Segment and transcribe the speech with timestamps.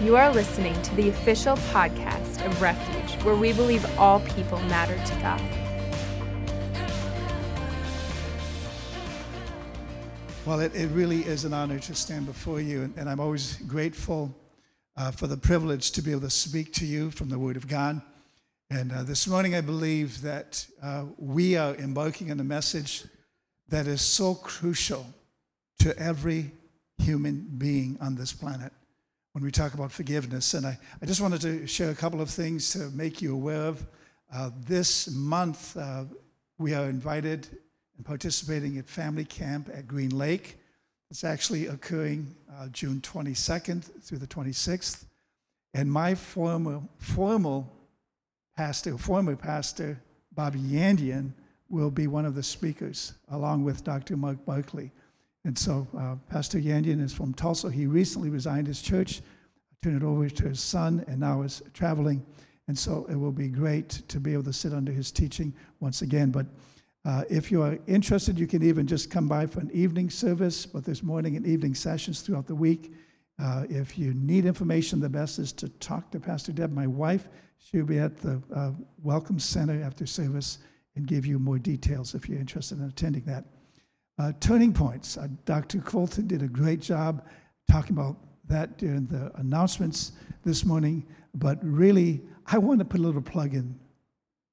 [0.00, 4.94] You are listening to the official podcast of Refuge, where we believe all people matter
[4.94, 5.42] to God.
[10.46, 13.56] Well, it, it really is an honor to stand before you, and, and I'm always
[13.66, 14.32] grateful
[14.96, 17.66] uh, for the privilege to be able to speak to you from the Word of
[17.66, 18.00] God.
[18.70, 23.02] And uh, this morning, I believe that uh, we are embarking on a message
[23.68, 25.06] that is so crucial
[25.80, 26.52] to every
[26.98, 28.72] human being on this planet
[29.32, 30.54] when we talk about forgiveness.
[30.54, 33.62] And I, I just wanted to share a couple of things to make you aware
[33.62, 33.86] of.
[34.32, 36.04] Uh, this month, uh,
[36.58, 37.48] we are invited
[37.96, 40.58] and participating at family camp at Green Lake.
[41.10, 45.04] It's actually occurring uh, June 22nd through the 26th.
[45.74, 47.72] And my former, formal
[48.56, 50.00] pastor, former pastor,
[50.34, 51.32] Bobby Yandian,
[51.70, 54.16] will be one of the speakers, along with Dr.
[54.16, 54.90] Mark Barkley.
[55.48, 57.70] And so uh, Pastor Yandian is from Tulsa.
[57.70, 59.22] He recently resigned his church,
[59.82, 62.22] turned it over to his son, and now is traveling.
[62.66, 66.02] And so it will be great to be able to sit under his teaching once
[66.02, 66.30] again.
[66.30, 66.48] But
[67.06, 70.66] uh, if you are interested, you can even just come by for an evening service,
[70.66, 72.92] but there's morning and evening sessions throughout the week.
[73.42, 77.26] Uh, if you need information, the best is to talk to Pastor Deb, my wife.
[77.56, 80.58] She'll be at the uh, Welcome Center after service
[80.94, 83.46] and give you more details if you're interested in attending that.
[84.18, 85.16] Uh, turning points.
[85.16, 85.78] Uh, Dr.
[85.78, 87.24] Colton did a great job
[87.70, 88.16] talking about
[88.48, 90.12] that during the announcements
[90.44, 93.78] this morning, but really, I want to put a little plug in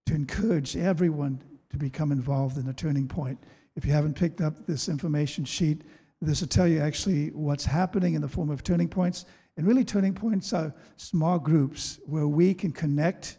[0.06, 3.40] to encourage everyone to become involved in a turning point.
[3.76, 5.82] If you haven't picked up this information sheet,
[6.22, 9.26] this will tell you actually what's happening in the form of turning points.
[9.58, 13.38] And really, turning points are small groups where we can connect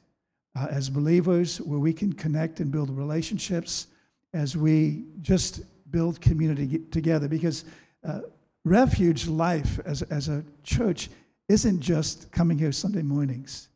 [0.59, 3.87] uh, as believers, where we can connect and build relationships
[4.33, 5.61] as we just
[5.97, 7.29] build community together.
[7.29, 7.65] Because
[8.09, 8.21] uh,
[8.65, 11.09] refuge life as, as a church
[11.49, 13.69] isn't just coming here Sunday mornings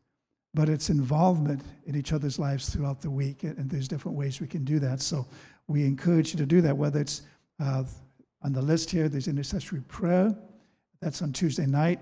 [0.55, 3.45] but it's involvement in each other's lives throughout the week.
[3.45, 5.01] And there's different ways we can do that.
[5.01, 5.27] So
[5.69, 7.23] we encourage you to do that, whether it's
[7.61, 7.85] uh,
[8.43, 10.35] on the list here, there's intercessory prayer.
[11.01, 12.01] That's on Tuesday night.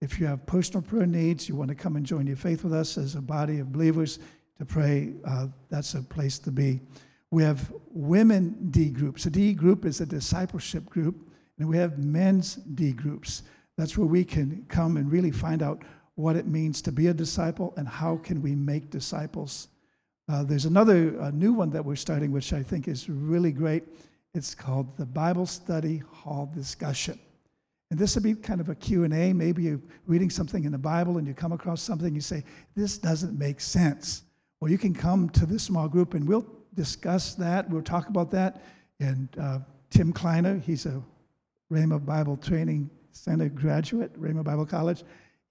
[0.00, 2.72] If you have personal prayer needs, you want to come and join your faith with
[2.72, 4.20] us as a body of believers
[4.58, 6.80] to pray, uh, that's a place to be.
[7.30, 9.26] We have women D groups.
[9.26, 11.28] A D group is a discipleship group,
[11.58, 13.42] and we have men's D groups.
[13.76, 15.82] That's where we can come and really find out
[16.14, 19.68] what it means to be a disciple and how can we make disciples.
[20.28, 23.84] Uh, there's another uh, new one that we're starting, which I think is really great.
[24.34, 27.18] It's called the Bible Study Hall Discussion.
[27.90, 29.32] And this will be kind of a Q&A.
[29.32, 32.98] Maybe you're reading something in the Bible and you come across something, you say, this
[32.98, 34.24] doesn't make sense.
[34.60, 37.68] Well, you can come to this small group and we'll discuss that.
[37.68, 38.62] We'll talk about that.
[39.00, 39.58] And uh,
[39.90, 41.02] Tim Kleiner, he's a
[41.70, 45.02] Rhema Bible Training Center graduate, Rhema Bible College.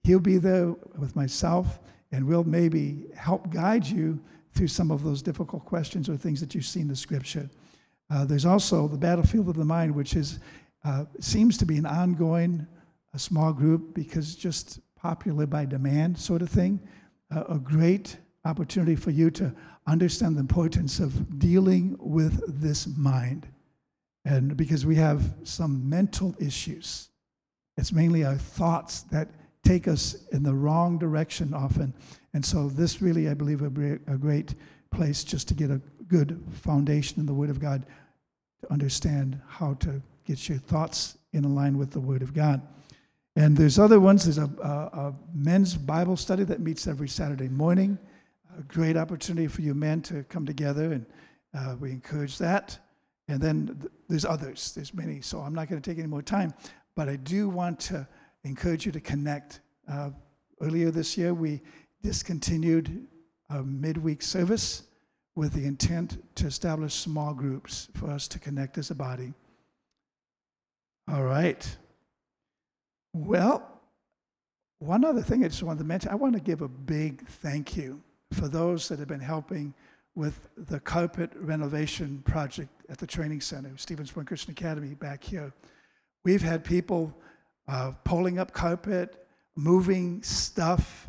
[0.02, 0.68] He'll be there
[0.98, 1.80] with myself,
[2.12, 4.20] and we'll maybe help guide you
[4.52, 7.48] through some of those difficult questions or things that you see in the scripture.
[8.10, 10.40] Uh, there's also the battlefield of the mind, which is
[10.84, 12.66] uh, seems to be an ongoing,
[13.12, 16.80] a small group because just popular by demand sort of thing.
[17.34, 19.54] Uh, a great opportunity for you to
[19.86, 23.46] understand the importance of dealing with this mind.
[24.24, 27.08] And because we have some mental issues,
[27.76, 29.28] it's mainly our thoughts that
[29.64, 31.94] take us in the wrong direction often.
[32.34, 34.54] And so, this really, I believe, would be a great
[34.90, 37.84] place just to get a good foundation in the Word of God
[38.62, 42.60] to understand how to get your thoughts in line with the Word of God.
[43.36, 44.24] And there's other ones.
[44.24, 47.98] There's a, a, a men's Bible study that meets every Saturday morning.
[48.58, 51.06] A great opportunity for you men to come together, and
[51.56, 52.76] uh, we encourage that.
[53.28, 54.72] And then th- there's others.
[54.74, 55.20] There's many.
[55.20, 56.52] So I'm not going to take any more time,
[56.96, 58.08] but I do want to
[58.42, 59.60] encourage you to connect.
[59.88, 60.10] Uh,
[60.60, 61.60] earlier this year, we
[62.02, 63.06] discontinued
[63.48, 64.82] a midweek service
[65.36, 69.34] with the intent to establish small groups for us to connect as a body.
[71.08, 71.76] All right.
[73.14, 73.80] Well,
[74.80, 77.76] one other thing I just wanted to mention I want to give a big thank
[77.76, 78.02] you
[78.32, 79.74] for those that have been helping
[80.14, 85.52] with the carpet renovation project at the training center, Stevens Point Christian Academy back here.
[86.24, 87.16] We've had people
[87.68, 89.26] uh, pulling up carpet,
[89.56, 91.08] moving stuff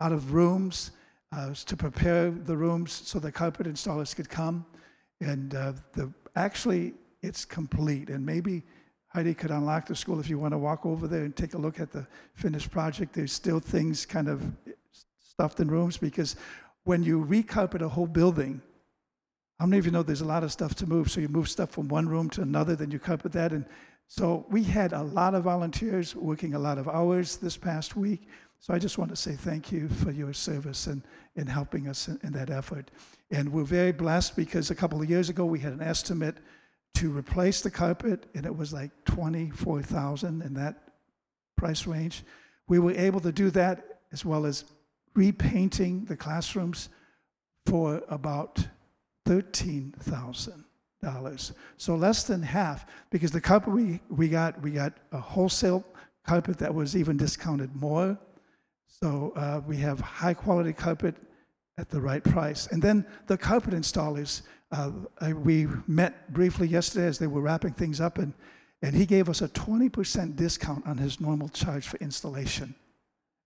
[0.00, 0.90] out of rooms
[1.32, 4.66] uh, to prepare the rooms so the carpet installers could come.
[5.20, 8.10] And uh, the, actually, it's complete.
[8.10, 8.62] And maybe
[9.08, 11.58] Heidi could unlock the school if you want to walk over there and take a
[11.58, 13.12] look at the finished project.
[13.12, 14.42] There's still things kind of
[15.60, 16.36] in rooms because
[16.84, 18.60] when you recarpet a whole building,
[19.58, 21.10] how many of you know there's a lot of stuff to move?
[21.10, 23.64] So you move stuff from one room to another, then you carpet that, and
[24.06, 28.28] So we had a lot of volunteers working a lot of hours this past week.
[28.58, 31.02] So I just want to say thank you for your service and
[31.36, 32.90] in helping us in, in that effort.
[33.30, 36.38] And we're very blessed because a couple of years ago we had an estimate
[36.94, 40.88] to replace the carpet, and it was like 24,000 in that
[41.56, 42.24] price range.
[42.66, 44.64] We were able to do that as well as
[45.14, 46.88] repainting the classrooms
[47.66, 48.66] for about
[49.28, 51.52] $13,000.
[51.76, 55.84] So less than half, because the carpet we, we got, we got a wholesale
[56.26, 58.18] carpet that was even discounted more.
[58.86, 61.14] So uh, we have high quality carpet
[61.78, 62.66] at the right price.
[62.66, 64.42] And then the carpet installers,
[64.72, 64.90] uh,
[65.20, 68.34] I, we met briefly yesterday as they were wrapping things up, and,
[68.82, 72.74] and he gave us a 20% discount on his normal charge for installation.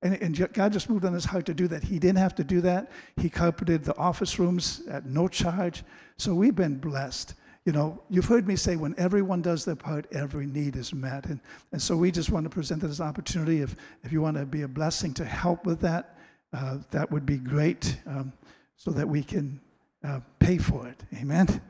[0.05, 1.83] And, and God just moved on his heart to do that.
[1.83, 2.93] He didn't have to do that.
[3.17, 5.83] He carpeted the office rooms at no charge.
[6.19, 7.35] So we've been blessed.
[7.65, 11.25] You know, you've heard me say when everyone does their part, every need is met.
[11.25, 11.41] And,
[11.73, 13.63] and so we just want to present this opportunity.
[13.63, 16.19] If, if you want to be a blessing to help with that,
[16.53, 18.35] uh, that would be great um,
[18.77, 19.59] so that we can
[20.07, 21.03] uh, pay for it.
[21.17, 21.63] Amen.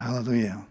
[0.00, 0.64] Hallelujah.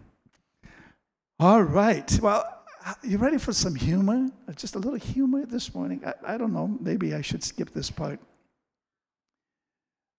[1.38, 2.18] All right.
[2.22, 2.59] Well,
[3.02, 4.28] you ready for some humor?
[4.48, 6.02] Uh, just a little humor this morning?
[6.04, 6.78] I, I don't know.
[6.80, 8.20] Maybe I should skip this part.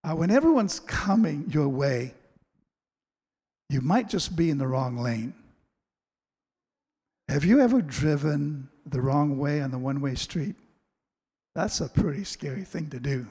[0.04, 2.14] Uh, when everyone's coming your way,
[3.68, 5.34] you might just be in the wrong lane.
[7.28, 10.56] Have you ever driven the wrong way on the one way street?
[11.54, 13.26] That's a pretty scary thing to do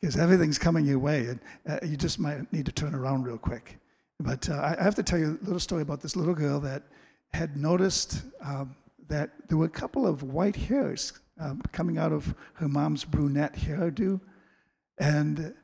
[0.00, 3.38] because everything's coming your way and uh, you just might need to turn around real
[3.38, 3.78] quick.
[4.20, 6.82] But uh, I have to tell you a little story about this little girl that
[7.34, 8.76] had noticed um,
[9.08, 13.54] that there were a couple of white hairs um, coming out of her mom's brunette
[13.54, 14.20] hairdo.
[14.98, 15.54] And,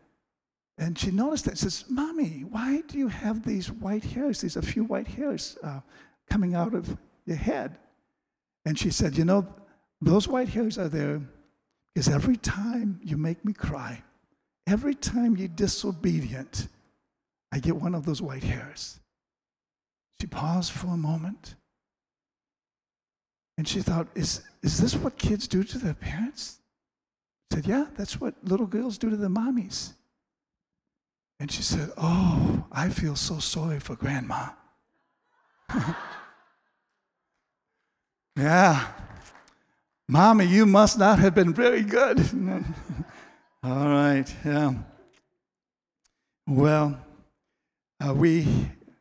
[0.77, 1.59] and she noticed that.
[1.59, 4.41] She says, Mommy, why do you have these white hairs?
[4.41, 5.81] These a few white hairs uh,
[6.29, 7.79] coming out of your head.
[8.65, 9.47] And she said, You know,
[10.01, 11.21] those white hairs are there
[11.95, 14.03] because every time you make me cry,
[14.67, 16.69] every time you're disobedient,
[17.53, 19.01] I get one of those white hairs.
[20.21, 21.55] She paused for a moment
[23.59, 26.59] and she thought, is, is this what kids do to their parents?
[27.51, 29.93] I said, Yeah, that's what little girls do to their mommies.
[31.39, 34.51] And she said, Oh, I feel so sorry for grandma.
[38.37, 38.93] yeah.
[40.09, 42.19] Mommy, you must not have been very good.
[43.63, 44.75] All right, yeah.
[46.47, 46.99] Well,
[48.01, 48.47] uh, we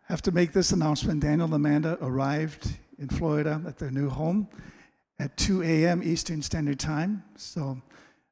[0.07, 1.21] have to make this announcement.
[1.21, 4.47] Daniel and Amanda arrived in Florida at their new home
[5.19, 6.01] at 2 a.m.
[6.03, 7.23] Eastern Standard Time.
[7.35, 7.81] So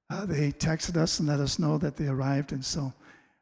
[0.09, 2.53] uh, they texted us and let us know that they arrived.
[2.53, 2.93] And so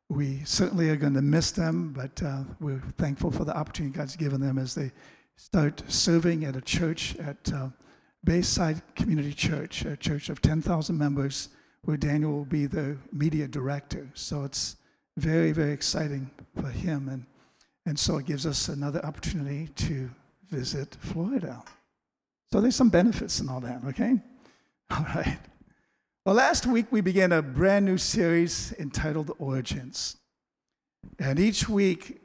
[0.10, 4.16] we certainly are going to miss them, but uh, we're thankful for the opportunity God's
[4.16, 4.92] given them as they
[5.36, 7.70] start serving at a church at uh,
[8.24, 11.50] Bayside Community Church, a church of 10,000 members,
[11.84, 14.10] where Daniel will be the media director.
[14.16, 14.78] So it's
[15.18, 17.10] very, very exciting for him.
[17.10, 17.26] And,
[17.86, 20.10] and so it gives us another opportunity to
[20.50, 21.64] visit Florida.
[22.52, 24.20] So there's some benefits and all that, okay?
[24.92, 25.40] All right.
[26.26, 30.18] Well, last week we began a brand new series entitled Origins.
[31.20, 32.22] And each week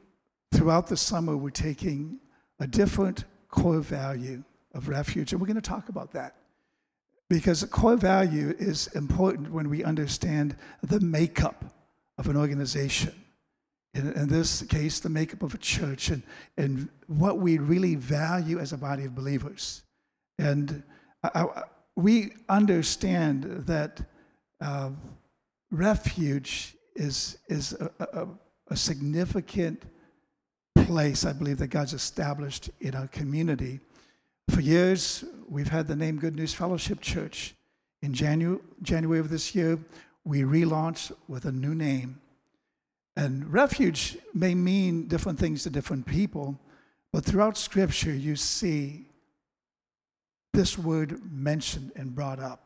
[0.53, 2.19] throughout the summer, we're taking
[2.59, 5.31] a different core value of refuge.
[5.31, 6.35] And we're going to talk about that
[7.29, 11.65] because a core value is important when we understand the makeup
[12.17, 13.13] of an organization
[13.93, 16.23] in, in, this case, the makeup of a church and,
[16.57, 19.83] and what we really value as a body of believers.
[20.39, 20.83] And
[21.23, 21.63] I, I,
[21.95, 24.01] we understand that
[24.61, 24.91] uh,
[25.71, 28.27] refuge is, is a, a,
[28.69, 29.83] a significant
[30.85, 33.79] place, I believe, that God's established in our community.
[34.49, 37.55] For years, we've had the name Good News Fellowship Church.
[38.01, 39.77] In Janu- January of this year,
[40.23, 42.19] we relaunched with a new name
[43.15, 46.59] and refuge may mean different things to different people,
[47.11, 49.05] but throughout Scripture, you see
[50.53, 52.63] this word mentioned and brought up.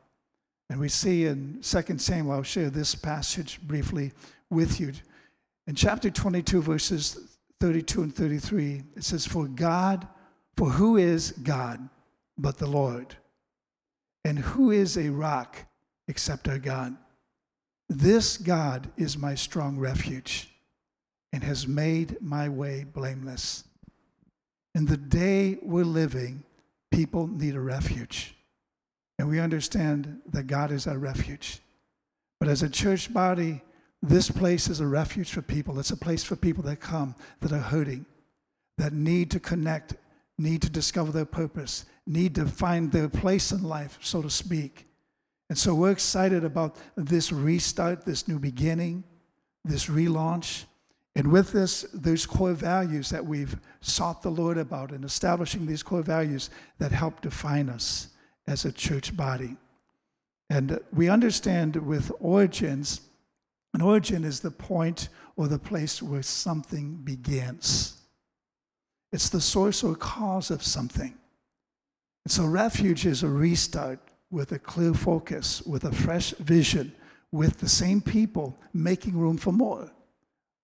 [0.69, 4.11] And we see in 2 Samuel, I'll share this passage briefly
[4.49, 4.93] with you.
[5.67, 10.07] In chapter 22, verses 32 and 33, it says, For God,
[10.57, 11.89] for who is God
[12.37, 13.15] but the Lord?
[14.23, 15.57] And who is a rock
[16.07, 16.95] except our God?
[17.89, 20.49] This God is my strong refuge
[21.31, 23.63] and has made my way blameless.
[24.73, 26.43] In the day we're living,
[26.91, 28.35] people need a refuge.
[29.17, 31.59] And we understand that God is our refuge.
[32.39, 33.61] But as a church body,
[34.01, 35.79] this place is a refuge for people.
[35.79, 38.05] It's a place for people that come that are hurting,
[38.77, 39.95] that need to connect
[40.37, 44.87] need to discover their purpose, need to find their place in life, so to speak.
[45.49, 49.03] And so we're excited about this restart, this new beginning,
[49.63, 50.65] this relaunch.
[51.15, 55.83] And with this, those core values that we've sought the Lord about and establishing these
[55.83, 56.49] core values
[56.79, 58.09] that help define us
[58.47, 59.55] as a church body.
[60.49, 63.01] And we understand with origins,
[63.73, 68.01] an origin is the point or the place where something begins.
[69.11, 71.15] It's the source or cause of something.
[72.25, 73.99] And so refuge is a restart
[74.35, 76.93] with a clear focus, with a fresh vision,
[77.31, 79.89] with the same people making room for more.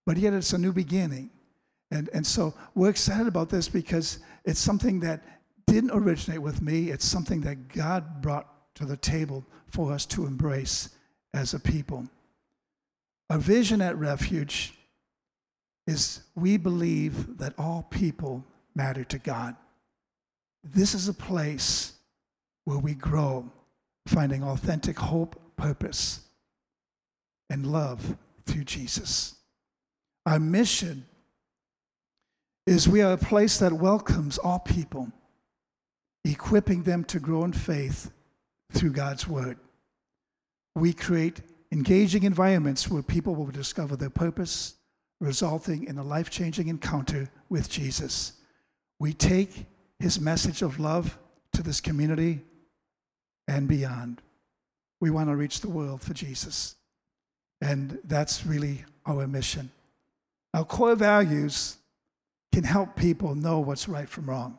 [0.05, 1.29] But yet it's a new beginning.
[1.89, 5.23] And, and so we're excited about this because it's something that
[5.67, 6.91] didn't originate with me.
[6.91, 10.89] It's something that God brought to the table for us to embrace
[11.33, 12.09] as a people.
[13.29, 14.73] Our vision at Refuge
[15.87, 18.43] is we believe that all people
[18.75, 19.55] matter to God.
[20.61, 21.93] This is a place
[22.65, 23.49] where we grow,
[24.07, 26.21] finding authentic hope, purpose,
[27.49, 29.35] and love through Jesus.
[30.25, 31.05] Our mission
[32.65, 35.11] is we are a place that welcomes all people,
[36.23, 38.11] equipping them to grow in faith
[38.71, 39.57] through God's Word.
[40.75, 41.41] We create
[41.71, 44.75] engaging environments where people will discover their purpose,
[45.19, 48.33] resulting in a life changing encounter with Jesus.
[48.99, 49.65] We take
[49.99, 51.17] his message of love
[51.53, 52.41] to this community
[53.47, 54.21] and beyond.
[54.99, 56.75] We want to reach the world for Jesus.
[57.61, 59.71] And that's really our mission.
[60.53, 61.77] Our core values
[62.51, 64.57] can help people know what's right from wrong.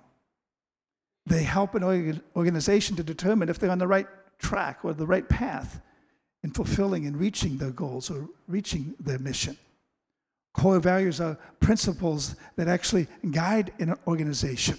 [1.27, 4.07] They help an organization to determine if they're on the right
[4.39, 5.81] track or the right path
[6.43, 9.57] in fulfilling and reaching their goals or reaching their mission.
[10.55, 14.79] Core values are principles that actually guide an organization.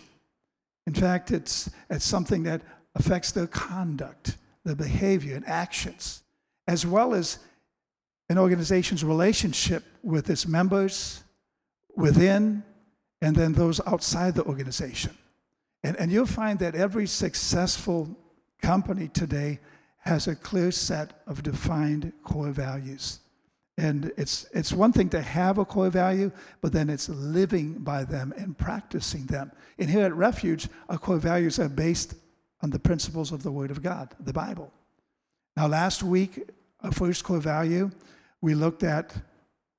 [0.86, 2.62] In fact, it's, it's something that
[2.96, 6.24] affects their conduct, their behavior, and actions,
[6.68, 7.40] as well as
[8.30, 11.24] an organization's relationship with its members
[11.96, 12.64] within
[13.22, 15.18] and then those outside the organization.
[15.84, 18.16] And, and you'll find that every successful
[18.62, 19.60] company today
[20.00, 23.20] has a clear set of defined core values.
[23.78, 26.32] And it's, it's one thing to have a core value,
[26.62, 29.52] but then it's living by them and practicing them.
[29.80, 32.16] And here at Refuge, our core values are based
[32.64, 34.72] on the principles of the Word of God, the Bible.
[35.58, 36.50] Now, last week,
[36.82, 37.92] our first core value,
[38.42, 39.14] we looked at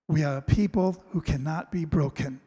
[0.07, 2.41] we are a people who cannot be broken.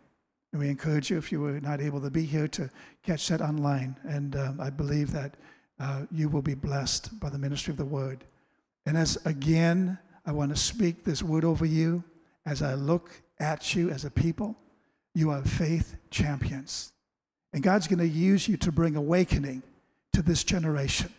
[0.54, 2.70] And we encourage you, if you were not able to be here, to
[3.02, 3.98] catch that online.
[4.04, 5.34] And um, I believe that
[5.80, 8.24] uh, you will be blessed by the ministry of the word.
[8.86, 12.04] And as again, I want to speak this word over you
[12.46, 14.56] as I look at you as a people.
[15.16, 16.92] You are faith champions.
[17.54, 19.64] And God's going to use you to bring awakening
[20.18, 21.14] to this generation.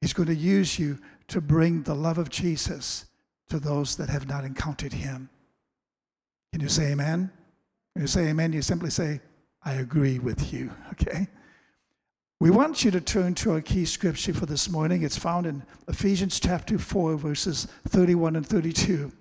[0.00, 3.04] He's going to use you to bring the love of Jesus
[3.50, 5.28] to those that have not encountered him.
[6.50, 7.30] Can you say amen?
[7.92, 9.20] When you say amen, you simply say,
[9.62, 11.28] I agree with you, okay?
[12.40, 15.02] We want you to turn to our key scripture for this morning.
[15.02, 19.12] It's found in Ephesians chapter 4, verses 31 and 32.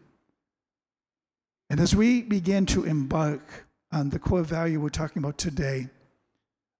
[1.70, 5.89] And as we begin to embark on the core value we're talking about today,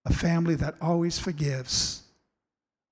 [0.08, 2.04] a family that always forgives,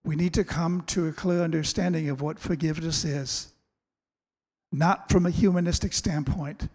[0.04, 3.54] we need to come to a clear understanding of what forgiveness is,
[4.72, 6.68] not from a humanistic standpoint,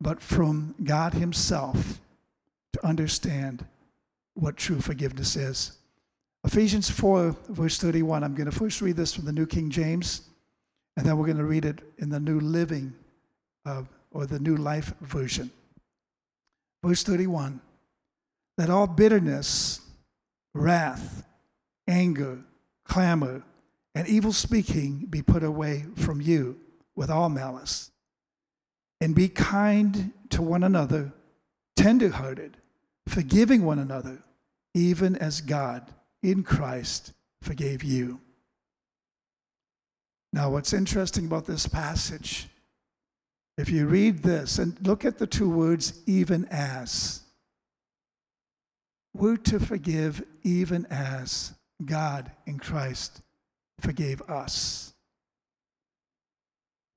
[0.00, 2.00] but from God Himself
[2.72, 3.66] to understand
[4.32, 5.72] what true forgiveness is.
[6.42, 8.24] Ephesians 4, verse 31.
[8.24, 10.22] I'm going to first read this from the New King James,
[10.96, 12.94] and then we're going to read it in the New Living
[13.66, 15.50] uh, or the New Life Version.
[16.82, 17.60] Verse 31
[18.60, 19.80] Let all bitterness,
[20.52, 21.24] wrath,
[21.88, 22.40] anger,
[22.84, 23.42] clamor,
[23.94, 26.60] and evil speaking be put away from you
[26.94, 27.90] with all malice.
[29.00, 31.10] And be kind to one another,
[31.74, 32.58] tenderhearted,
[33.08, 34.18] forgiving one another,
[34.74, 35.90] even as God
[36.22, 38.20] in Christ forgave you.
[40.34, 42.46] Now, what's interesting about this passage,
[43.56, 47.22] if you read this and look at the two words, even as,
[49.14, 51.52] we're to forgive even as
[51.84, 53.22] God in Christ
[53.80, 54.92] forgave us.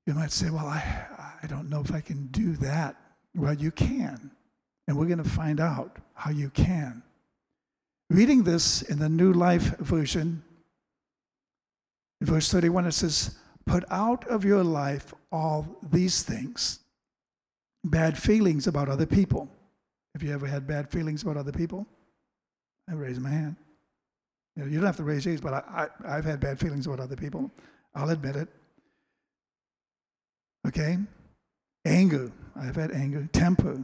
[0.06, 1.06] You might say, well, I,
[1.42, 2.96] I don't know if I can do that.
[3.36, 4.32] Well, you can.
[4.88, 7.04] And we're going to find out how you can.
[8.10, 10.44] Reading this in the New Life Version,
[12.20, 16.80] in verse 31, it says, Put out of your life all these things
[17.86, 19.50] bad feelings about other people.
[20.14, 21.88] Have you ever had bad feelings about other people?
[22.90, 23.56] I raise my hand.
[24.56, 26.86] You, know, you don't have to raise yours, but I, I, I've had bad feelings
[26.86, 27.50] about other people.
[27.96, 28.48] I'll admit it.
[30.68, 30.98] Okay?
[31.86, 32.32] Anger.
[32.56, 33.28] I've had anger.
[33.34, 33.84] Temper.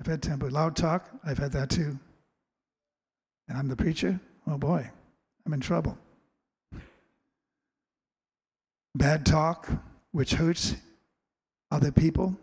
[0.00, 0.50] I've had temper.
[0.50, 1.08] Loud talk.
[1.24, 1.98] I've had that too.
[3.48, 4.20] And I'm the preacher.
[4.46, 4.90] Oh boy,
[5.44, 5.98] I'm in trouble.
[8.94, 9.68] Bad talk,
[10.12, 10.76] which hurts
[11.70, 12.36] other people.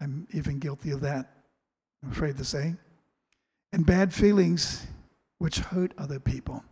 [0.00, 1.26] I'm even guilty of that,
[2.02, 2.74] I'm afraid to say.
[3.72, 4.86] And bad feelings,
[5.38, 6.64] which hurt other people.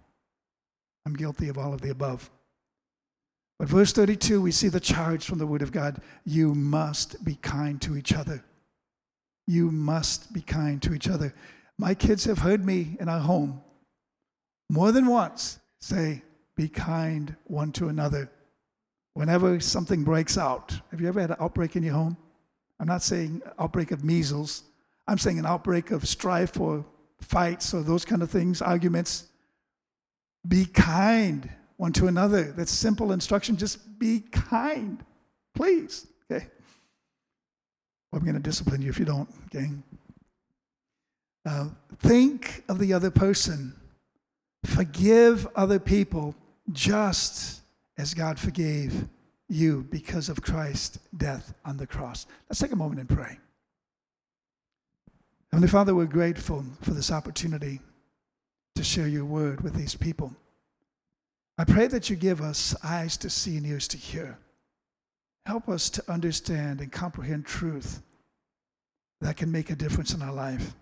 [1.05, 2.31] I'm guilty of all of the above.
[3.59, 7.37] But verse 32, we see the charge from the Word of God you must be
[7.37, 8.45] kind to each other.
[9.47, 11.33] You must be kind to each other.
[11.79, 13.63] My kids have heard me in our home
[14.69, 16.23] more than once say,
[16.57, 18.31] Be kind one to another.
[19.15, 22.17] Whenever something breaks out, have you ever had an outbreak in your home?
[22.79, 24.65] I'm not saying outbreak of measles.
[25.09, 26.85] I'm saying an outbreak of strife or
[27.21, 29.27] fights or those kind of things, arguments.
[30.47, 32.53] Be kind one to another.
[32.53, 33.57] That's simple instruction.
[33.57, 35.05] Just be kind,
[35.55, 36.07] please.
[36.31, 36.47] Okay.
[38.13, 39.83] I'm going to discipline you if you don't, gang.
[41.45, 41.69] Uh,
[41.99, 43.75] think of the other person.
[44.65, 46.35] Forgive other people
[46.73, 47.61] just
[47.99, 49.09] as God forgave
[49.49, 52.27] you because of Christ's death on the cross.
[52.49, 53.39] Let's take a moment and pray.
[55.57, 57.81] Heavenly Father, we're grateful for this opportunity
[58.75, 60.37] to share your word with these people.
[61.57, 64.37] I pray that you give us eyes to see and ears to hear.
[65.47, 68.03] Help us to understand and comprehend truth
[69.23, 70.75] that can make a difference in our life.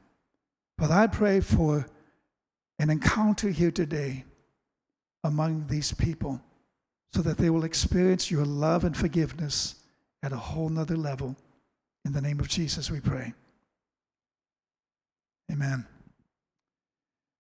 [0.77, 1.87] Father, I pray for
[2.81, 4.25] an encounter here today
[5.23, 6.41] among these people
[7.13, 9.77] so that they will experience your love and forgiveness
[10.21, 11.37] at a whole nother level.
[12.05, 13.35] In the name of Jesus, we pray.
[15.51, 15.87] Amen.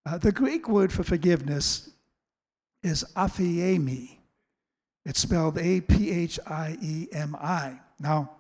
[0.07, 1.91] Uh, the Greek word for forgiveness
[2.83, 4.19] is aphiemi.
[5.07, 7.79] It's spelled A P H I E M I.
[7.99, 8.31] Now,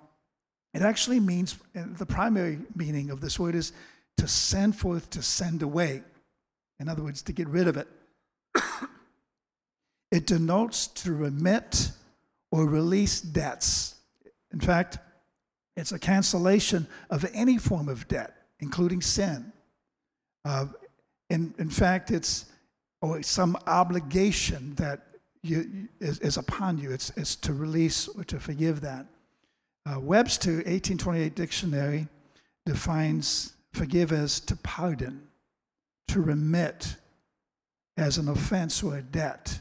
[0.74, 3.72] it actually means, the primary meaning of this word is
[4.16, 6.02] to send forth, to send away.
[6.80, 7.88] In other words, to get rid of it.
[10.10, 11.90] it denotes to remit
[12.50, 13.94] or release debts.
[14.52, 14.98] In fact,
[15.76, 19.52] it's a cancellation of any form of debt, including sin.
[20.44, 20.66] Uh,
[21.30, 22.46] in, in fact, it's
[23.04, 25.02] or some obligation that
[25.42, 26.90] you, is, is upon you.
[26.90, 29.06] It's, it's to release or to forgive that.
[29.86, 32.08] Uh, Webster 1828 dictionary
[32.64, 35.28] defines forgive as to pardon,
[36.08, 36.96] to remit
[37.98, 39.60] as an offense or a debt,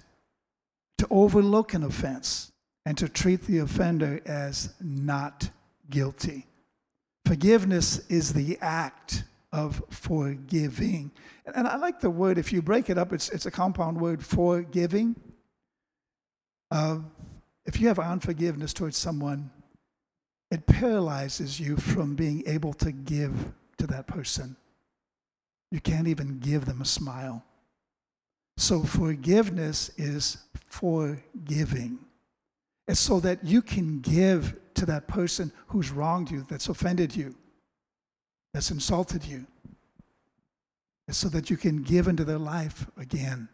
[1.00, 2.52] to overlook an offense,
[2.86, 5.50] and to treat the offender as not
[5.89, 6.46] guilty.
[7.26, 11.12] Forgiveness is the act of forgiving.
[11.56, 14.26] And I like the word, if you break it up, it's, it's a compound word,
[14.26, 15.16] forgiving.
[16.72, 17.00] Uh,
[17.66, 19.52] if you have unforgiveness towards someone,
[20.50, 24.58] it paralyzes you from being able to give to that person.
[25.72, 27.44] You can't even give them a smile.
[28.58, 30.38] So, forgiveness is
[30.68, 32.00] forgiving.
[32.88, 37.36] It's so that you can give to that person who's wronged you, that's offended you,
[38.54, 39.46] that's insulted you.
[41.10, 43.50] So that you can give into their life again.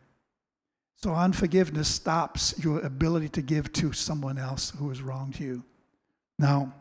[0.98, 5.64] So, unforgiveness stops your ability to give to someone else who has wronged you.
[6.38, 6.74] Now,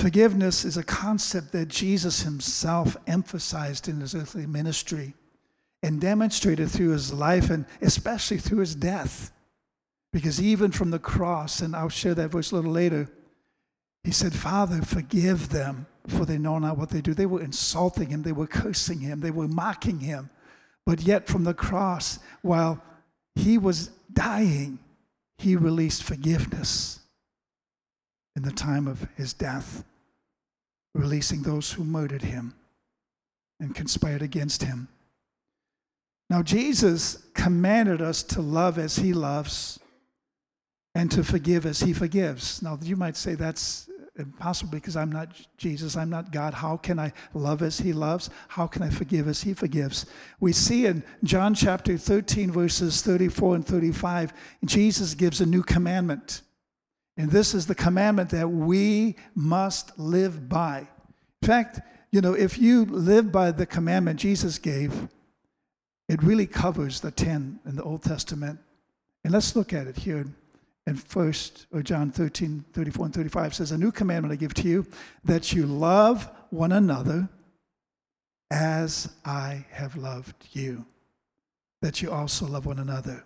[0.00, 5.14] Forgiveness is a concept that Jesus himself emphasized in his earthly ministry
[5.82, 9.30] and demonstrated through his life and especially through his death.
[10.10, 13.10] Because even from the cross, and I'll share that verse a little later,
[14.04, 17.12] he said, Father, forgive them, for they know not what they do.
[17.12, 20.30] They were insulting him, they were cursing him, they were mocking him.
[20.86, 22.82] But yet, from the cross, while
[23.34, 24.78] he was dying,
[25.38, 27.00] he released forgiveness
[28.36, 29.84] in the time of his death,
[30.94, 32.54] releasing those who murdered him
[33.58, 34.88] and conspired against him.
[36.30, 39.79] Now, Jesus commanded us to love as he loves
[40.94, 42.62] and to forgive as he forgives.
[42.62, 46.54] Now, you might say that's impossible because I'm not Jesus, I'm not God.
[46.54, 48.30] How can I love as he loves?
[48.48, 50.06] How can I forgive as he forgives?
[50.40, 54.32] We see in John chapter 13, verses 34 and 35,
[54.64, 56.42] Jesus gives a new commandment.
[57.16, 60.88] And this is the commandment that we must live by.
[61.42, 65.08] In fact, you know, if you live by the commandment Jesus gave,
[66.08, 68.58] it really covers the 10 in the Old Testament.
[69.22, 70.26] And let's look at it here
[70.86, 74.68] in first or John 13, 34 and 35 says, A new commandment I give to
[74.68, 74.86] you,
[75.24, 77.28] that you love one another
[78.50, 80.84] as I have loved you,
[81.82, 83.24] that you also love one another.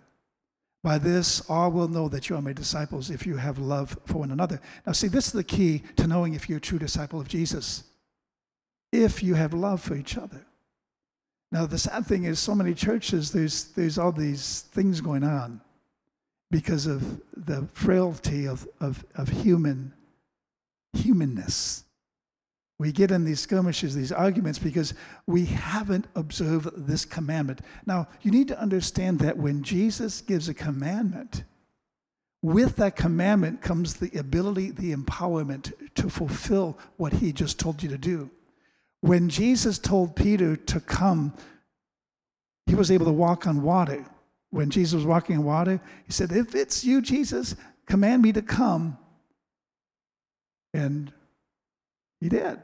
[0.83, 4.19] By this, all will know that you are my disciples if you have love for
[4.19, 4.61] one another.
[4.85, 7.85] Now, see, this is the key to knowing if you're a true disciple of Jesus.
[8.91, 10.45] If you have love for each other.
[11.51, 15.61] Now, the sad thing is, so many churches, there's, there's all these things going on
[16.51, 19.93] because of the frailty of, of, of human
[20.93, 21.83] humanness.
[22.77, 24.93] We get in these skirmishes, these arguments, because
[25.25, 27.61] we haven't observed this commandment.
[27.85, 31.43] Now, you need to understand that when Jesus gives a commandment,
[32.41, 37.89] with that commandment comes the ability, the empowerment to fulfill what he just told you
[37.89, 38.29] to do.
[39.01, 41.33] When Jesus told Peter to come,
[42.65, 44.05] he was able to walk on water.
[44.55, 48.41] When Jesus was walking on water, he said, If it's you, Jesus, command me to
[48.41, 48.97] come.
[50.73, 51.11] And
[52.21, 52.59] he did.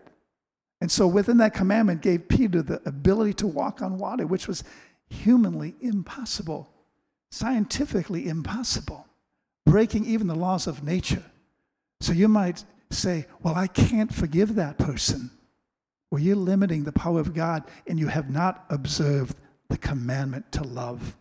[0.80, 4.64] And so within that commandment gave Peter the ability to walk on water, which was
[5.10, 6.72] humanly impossible,
[7.30, 9.06] scientifically impossible,
[9.66, 11.26] breaking even the laws of nature.
[12.00, 15.30] So you might say, Well, I can't forgive that person.
[16.10, 19.36] Well, you're limiting the power of God and you have not observed
[19.68, 21.18] the commandment to love.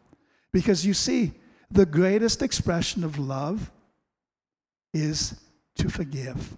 [0.53, 1.33] Because you see,
[1.71, 3.71] the greatest expression of love
[4.93, 5.41] is
[5.77, 6.57] to forgive.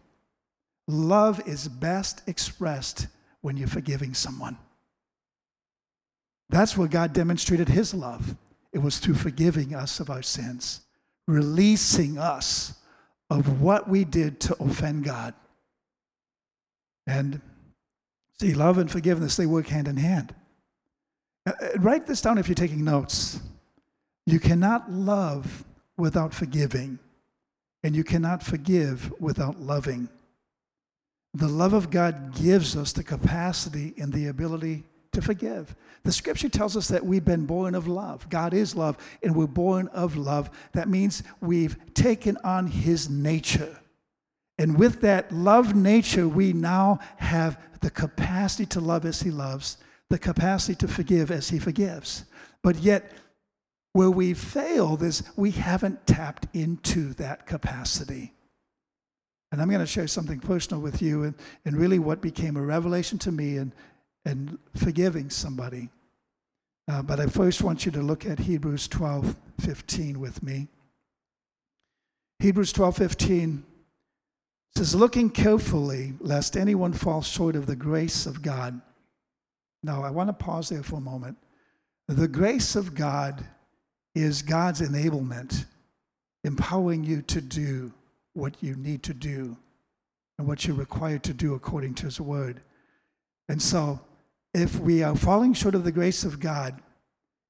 [0.88, 3.06] Love is best expressed
[3.40, 4.56] when you're forgiving someone.
[6.48, 8.36] That's where God demonstrated his love.
[8.72, 10.80] It was through forgiving us of our sins,
[11.26, 12.74] releasing us
[13.30, 15.34] of what we did to offend God.
[17.06, 17.40] And
[18.40, 20.34] see, love and forgiveness, they work hand in hand.
[21.46, 23.40] Uh, uh, write this down if you're taking notes.
[24.26, 25.64] You cannot love
[25.96, 26.98] without forgiving,
[27.82, 30.08] and you cannot forgive without loving.
[31.34, 35.74] The love of God gives us the capacity and the ability to forgive.
[36.04, 38.28] The scripture tells us that we've been born of love.
[38.28, 40.50] God is love, and we're born of love.
[40.72, 43.78] That means we've taken on his nature.
[44.58, 49.78] And with that love nature, we now have the capacity to love as he loves,
[50.08, 52.24] the capacity to forgive as he forgives.
[52.62, 53.12] But yet,
[53.92, 58.32] where we failed is we haven't tapped into that capacity.
[59.50, 62.62] And I'm going to share something personal with you and, and really what became a
[62.62, 63.74] revelation to me and,
[64.24, 65.90] and forgiving somebody.
[66.88, 70.68] Uh, but I first want you to look at Hebrews 12 15 with me.
[72.38, 73.64] Hebrews 12 15
[74.74, 78.80] says, Looking carefully, lest anyone fall short of the grace of God.
[79.82, 81.36] Now, I want to pause there for a moment.
[82.08, 83.44] The grace of God
[84.14, 85.66] is God's enablement,
[86.44, 87.92] empowering you to do
[88.34, 89.56] what you need to do
[90.38, 92.60] and what you're required to do according to His Word.
[93.48, 94.00] And so,
[94.54, 96.80] if we are falling short of the grace of God,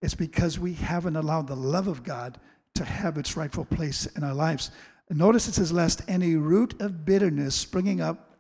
[0.01, 2.39] it's because we haven't allowed the love of God
[2.75, 4.71] to have its rightful place in our lives.
[5.11, 8.37] Notice it says, Lest any root of bitterness springing up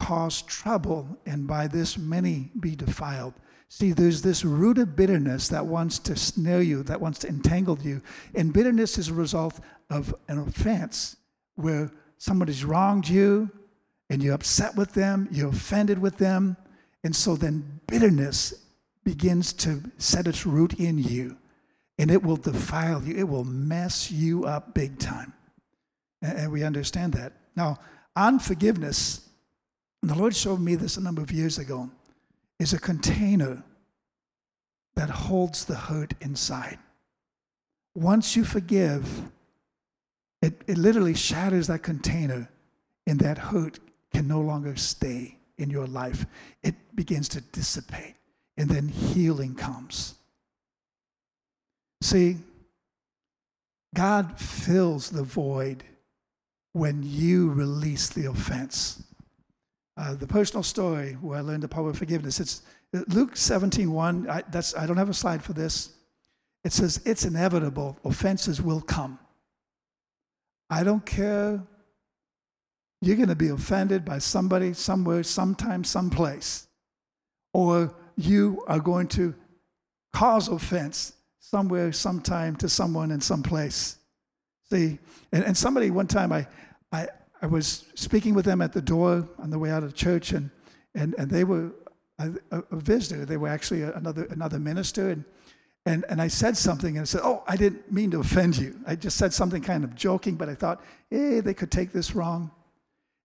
[0.00, 3.34] cause trouble, and by this many be defiled.
[3.74, 7.78] See, there's this root of bitterness that wants to snare you, that wants to entangle
[7.80, 8.02] you.
[8.34, 11.16] And bitterness is a result of an offense
[11.54, 13.50] where somebody's wronged you
[14.10, 16.58] and you're upset with them, you're offended with them.
[17.02, 18.52] And so then bitterness
[19.04, 21.38] begins to set its root in you
[21.96, 25.32] and it will defile you, it will mess you up big time.
[26.20, 27.32] And we understand that.
[27.56, 27.78] Now,
[28.16, 29.30] unforgiveness,
[30.02, 31.90] the Lord showed me this a number of years ago
[32.62, 33.64] is a container
[34.94, 36.78] that holds the hurt inside.
[37.96, 39.22] Once you forgive,
[40.40, 42.48] it, it literally shatters that container,
[43.04, 43.80] and that hurt
[44.12, 46.24] can no longer stay in your life.
[46.62, 48.14] It begins to dissipate,
[48.56, 50.14] and then healing comes.
[52.00, 52.36] See,
[53.92, 55.82] God fills the void
[56.72, 59.02] when you release the offense.
[59.96, 62.40] Uh, the personal story where I learned the power of forgiveness.
[62.40, 62.62] It's
[63.08, 64.30] Luke 17, 1.
[64.30, 65.90] I, that's, I don't have a slide for this.
[66.64, 67.98] It says, It's inevitable.
[68.04, 69.18] Offenses will come.
[70.70, 71.62] I don't care.
[73.02, 76.68] You're going to be offended by somebody, somewhere, sometime, someplace.
[77.52, 79.34] Or you are going to
[80.12, 83.98] cause offense somewhere, sometime to someone in some place.
[84.70, 84.98] See,
[85.32, 86.46] and, and somebody one time I,
[86.92, 87.08] I,
[87.42, 90.50] I was speaking with them at the door on the way out of church, and,
[90.94, 91.72] and, and they were
[92.18, 92.32] a,
[92.70, 93.24] a visitor.
[93.24, 95.10] They were actually another, another minister.
[95.10, 95.24] And,
[95.84, 98.76] and, and I said something and I said, Oh, I didn't mean to offend you.
[98.86, 102.14] I just said something kind of joking, but I thought, Hey, they could take this
[102.14, 102.52] wrong.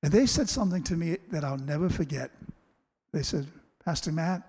[0.01, 2.32] And they said something to me that I'll never forget.
[3.13, 3.47] They said,
[3.84, 4.43] Pastor Matt,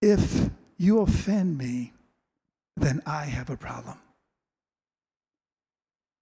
[0.00, 1.92] if you offend me,
[2.76, 3.98] then I have a problem.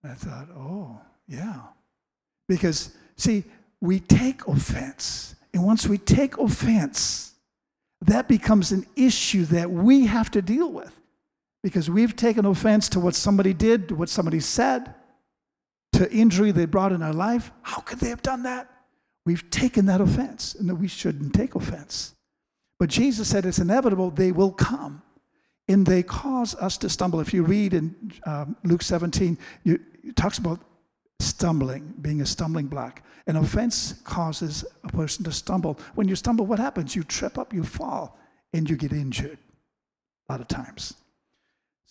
[0.02, 1.60] I thought, oh, yeah.
[2.50, 3.44] Because, see,
[3.80, 5.36] we take offense.
[5.54, 7.34] And once we take offense,
[8.00, 10.92] that becomes an issue that we have to deal with.
[11.62, 14.92] Because we've taken offense to what somebody did, to what somebody said,
[15.92, 17.52] to injury they brought in our life.
[17.62, 18.68] How could they have done that?
[19.24, 22.16] We've taken that offense, and that we shouldn't take offense.
[22.80, 25.02] But Jesus said it's inevitable, they will come.
[25.68, 27.20] And they cause us to stumble.
[27.20, 27.94] If you read in
[28.26, 30.60] um, Luke 17, you, it talks about
[31.20, 33.02] stumbling, being a stumbling block.
[33.26, 35.78] An offense causes a person to stumble.
[35.94, 36.96] When you stumble, what happens?
[36.96, 38.18] You trip up, you fall,
[38.52, 39.38] and you get injured
[40.28, 40.94] a lot of times.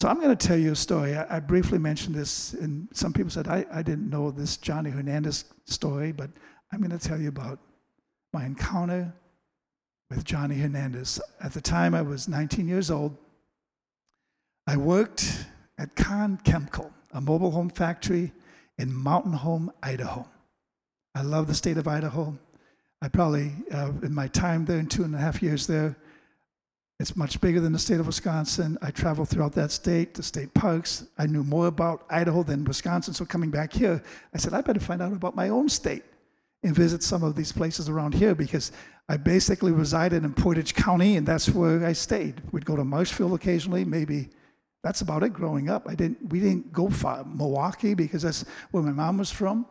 [0.01, 1.15] So I'm going to tell you a story.
[1.15, 4.89] I, I briefly mentioned this, and some people said I, I didn't know this Johnny
[4.89, 6.29] Hernandez story, but
[6.71, 7.59] I'm going to tell you about
[8.33, 9.13] my encounter
[10.09, 11.21] with Johnny Hernandez.
[11.43, 13.15] At the time, I was 19 years old.
[14.67, 15.45] I worked
[15.77, 18.31] at Kahn Chemical, a mobile home factory
[18.79, 20.25] in Mountain Home, Idaho.
[21.13, 22.35] I love the state of Idaho.
[23.01, 25.97] I probably, uh, in my time there, in two and a half years there,
[26.99, 28.77] it's much bigger than the state of Wisconsin.
[28.81, 31.05] I traveled throughout that state, the state parks.
[31.17, 33.13] I knew more about Idaho than Wisconsin.
[33.13, 34.01] So coming back here,
[34.33, 36.03] I said, I better find out about my own state
[36.63, 38.71] and visit some of these places around here because
[39.07, 42.41] I basically resided in Portage County and that's where I stayed.
[42.51, 44.29] We'd go to Marshfield occasionally, maybe
[44.83, 45.87] that's about it growing up.
[45.87, 47.25] I didn't, we didn't go far.
[47.25, 49.65] Milwaukee, because that's where my mom was from.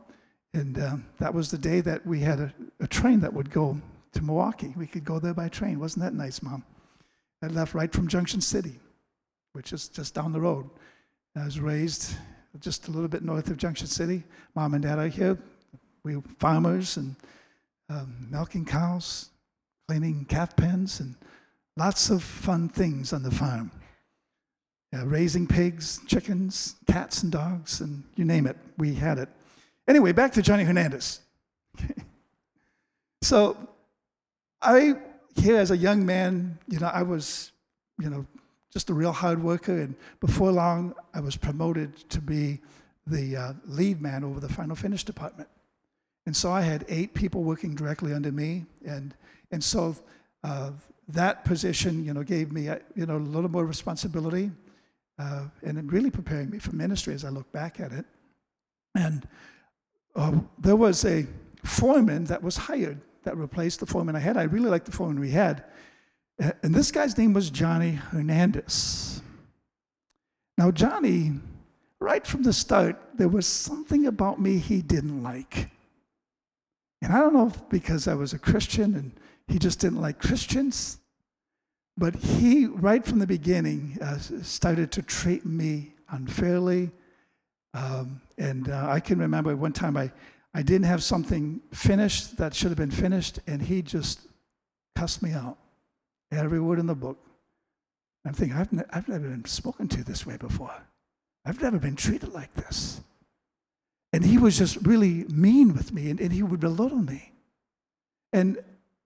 [0.55, 3.81] And um, that was the day that we had a, a, train that would go
[4.13, 4.75] to Milwaukee.
[4.77, 5.79] We could go there by train.
[5.79, 6.65] Wasn't that nice, Mom?
[7.43, 8.81] I left right from Junction City,
[9.53, 10.69] which is just down the road.
[11.37, 12.17] I was raised
[12.61, 14.25] just a little bit north of Junction City.
[14.55, 15.39] Mom and Dad are here.
[16.03, 17.15] We were farmers and
[17.91, 19.31] um, milking cows,
[19.87, 21.15] cleaning calf pens, and
[21.77, 23.71] lots of fun things on the farm
[24.93, 29.29] yeah, raising pigs, chickens, cats, and dogs, and you name it, we had it.
[29.87, 31.21] Anyway, back to Johnny Hernandez.
[33.23, 33.57] so,
[34.63, 34.97] I,
[35.37, 37.53] here as a young man, you know, I was,
[38.01, 38.27] you know,
[38.73, 42.61] just a real hard worker, and before long, I was promoted to be
[43.07, 45.49] the uh, lead man over the final finish department.
[46.27, 49.15] And so I had eight people working directly under me, and
[49.51, 49.97] and so
[50.45, 50.73] uh,
[51.09, 54.51] that position, you know, gave me, you know, a little more responsibility
[55.19, 58.05] uh, and it really preparing me for ministry as I look back at it.
[58.95, 59.27] And
[60.15, 61.27] uh, there was a
[61.65, 64.37] foreman that was hired that replaced the foreman I had.
[64.37, 65.65] I really liked the foreman we had.
[66.39, 69.23] And this guy's name was Johnny Hernandez.
[70.57, 71.33] Now, Johnny,
[72.01, 75.71] right from the start, there was something about me he didn't like.
[77.03, 79.13] And I don't know if because I was a Christian and
[79.47, 80.99] he just didn't like Christians,
[81.99, 86.93] but he, right from the beginning, uh, started to treat me unfairly.
[87.75, 90.13] Um, and uh, I can remember one time I,
[90.55, 94.21] I didn't have something finished that should have been finished, and he just
[94.95, 95.59] cussed me out.
[96.31, 97.19] Every word in the book.
[98.25, 100.75] I'm thinking, I've, ne- I've never been spoken to this way before.
[101.45, 103.01] I've never been treated like this.
[104.13, 107.33] And he was just really mean with me, and, and he would belittle me.
[108.33, 108.63] And,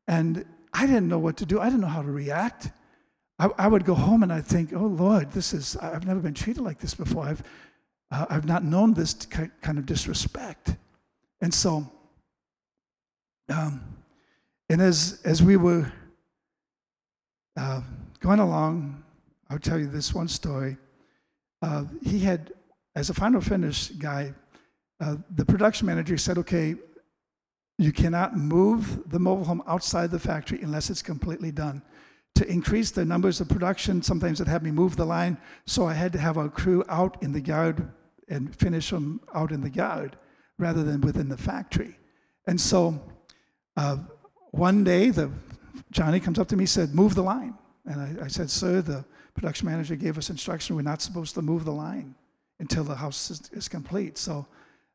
[0.06, 1.58] and I didn't know what to do.
[1.58, 2.70] I didn't know how to react.
[3.42, 6.34] I, I would go home and I'd think, oh Lord, this is, I've never been
[6.34, 7.24] treated like this before.
[7.24, 7.42] I've,
[8.12, 10.76] uh, I've not known this kind of disrespect.
[11.40, 11.90] And so,
[13.48, 13.82] um,
[14.68, 15.92] and as, as we were
[17.56, 17.80] uh,
[18.20, 19.02] going along,
[19.50, 20.76] I'll tell you this one story.
[21.62, 22.52] Uh, he had,
[22.94, 24.34] as a final finish guy,
[25.00, 26.76] uh, the production manager said, okay,
[27.76, 31.82] you cannot move the mobile home outside the factory unless it's completely done
[32.34, 34.02] to increase the numbers of production.
[34.02, 37.22] Sometimes it had me move the line, so I had to have our crew out
[37.22, 37.90] in the yard
[38.28, 40.16] and finish them out in the yard
[40.58, 41.98] rather than within the factory.
[42.46, 43.00] And so
[43.76, 43.98] uh,
[44.50, 45.30] one day, the
[45.90, 47.54] Johnny comes up to me and said, "Move the line."
[47.86, 50.76] And I, I, said, "Sir, the production manager gave us instruction.
[50.76, 52.14] We're not supposed to move the line
[52.60, 54.46] until the house is, is complete." So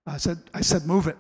[0.06, 1.18] I said, "I said, move it."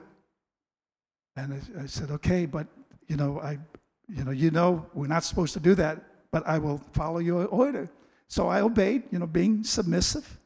[1.35, 2.67] And I, I said, "Okay, but
[3.07, 3.57] you know, I
[4.07, 7.45] you know, you know, we're not supposed to do that, but I will follow your
[7.45, 7.89] order.
[8.27, 10.39] So I obeyed, you know, being submissive.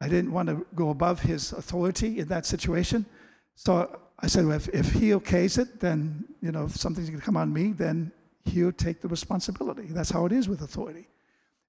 [0.00, 3.06] I didn't want to go above his authority in that situation.
[3.54, 7.20] So I said, well, if, if he okays it, then, you know, if something's going
[7.20, 8.12] to come on me, then
[8.44, 9.86] he'll take the responsibility.
[9.88, 11.08] That's how it is with authority.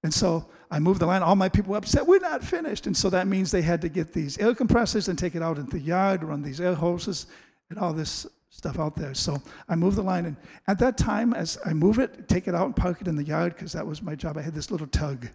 [0.04, 1.24] And so I moved the line.
[1.24, 2.06] All my people were upset.
[2.06, 2.88] We're not finished.
[2.88, 5.58] And so that means they had to get these air compressors and take it out
[5.58, 7.26] into the yard, run these air hoses,
[7.70, 8.28] and all this
[8.58, 9.14] stuff out there.
[9.14, 10.36] So I move the line, and
[10.68, 13.24] at that time, as I move it, take it out and park it in the
[13.24, 14.36] yard because that was my job.
[14.36, 15.30] I had this little tug.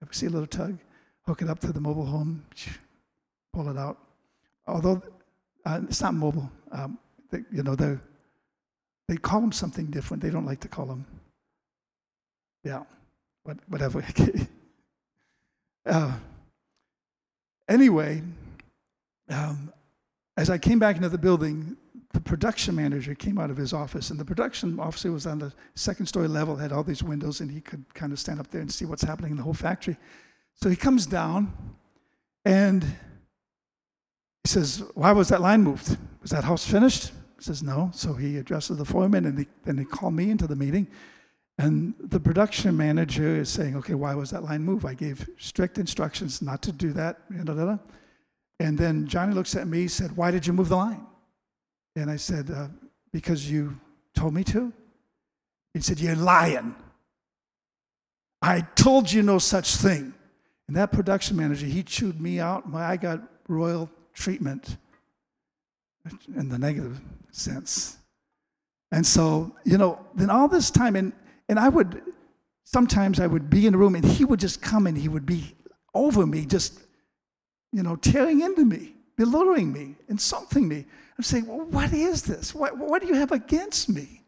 [0.00, 0.78] Ever see a little tug?
[1.26, 2.44] Hook it up to the mobile home,
[3.52, 3.98] pull it out.
[4.68, 5.02] Although
[5.66, 6.98] uh, it's not mobile, um,
[7.30, 7.98] they, you know they
[9.08, 10.22] they call them something different.
[10.22, 11.04] They don't like to call them.
[12.62, 12.84] Yeah,
[13.42, 14.04] what, whatever.
[15.86, 16.12] uh,
[17.68, 18.22] anyway,
[19.28, 19.72] um,
[20.36, 21.76] as I came back into the building,
[22.12, 25.52] the production manager came out of his office, and the production officer was on the
[25.74, 28.60] second story level, had all these windows, and he could kind of stand up there
[28.60, 29.96] and see what's happening in the whole factory.
[30.54, 31.52] So he comes down,
[32.44, 35.96] and he says, Why was that line moved?
[36.20, 37.12] Was that house finished?
[37.38, 37.90] He says, No.
[37.94, 40.88] So he addresses the foreman, and then he called me into the meeting.
[41.58, 44.84] And the production manager is saying, Okay, why was that line moved?
[44.84, 47.20] I gave strict instructions not to do that.
[48.60, 51.06] And then Johnny looks at me, said, Why did you move the line?
[51.96, 52.68] And I said, uh,
[53.12, 53.78] Because you
[54.14, 54.72] told me to.
[55.74, 56.74] He said, You're lying.
[58.40, 60.14] I told you no such thing.
[60.66, 62.64] And that production manager, he chewed me out.
[62.74, 64.76] I got royal treatment
[66.36, 67.00] in the negative
[67.30, 67.98] sense.
[68.90, 71.12] And so, you know, then all this time, and,
[71.48, 72.02] and I would,
[72.64, 75.26] sometimes I would be in a room and he would just come and he would
[75.26, 75.54] be
[75.94, 76.80] over me, just,
[77.72, 80.84] you know, tearing into me, belittling me, insulting me.
[81.16, 82.54] I'm saying, well, what is this?
[82.54, 84.22] What, what do you have against me?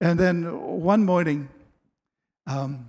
[0.00, 0.44] And then
[0.80, 1.48] one morning,
[2.46, 2.86] um,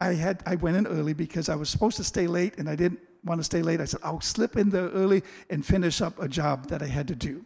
[0.00, 2.76] I had I went in early because I was supposed to stay late and I
[2.76, 3.80] didn't want to stay late.
[3.80, 7.08] I said I'll slip in there early and finish up a job that I had
[7.08, 7.44] to do.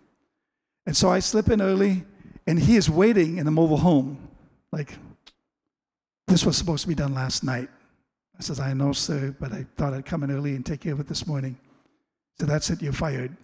[0.86, 2.04] And so I slip in early,
[2.46, 4.28] and he is waiting in the mobile home,
[4.72, 4.98] like
[6.26, 7.68] this was supposed to be done last night.
[8.38, 10.92] I says, I know, sir, but I thought I'd come in early and take care
[10.92, 11.58] of it this morning.
[12.40, 13.36] So that's it, you're fired.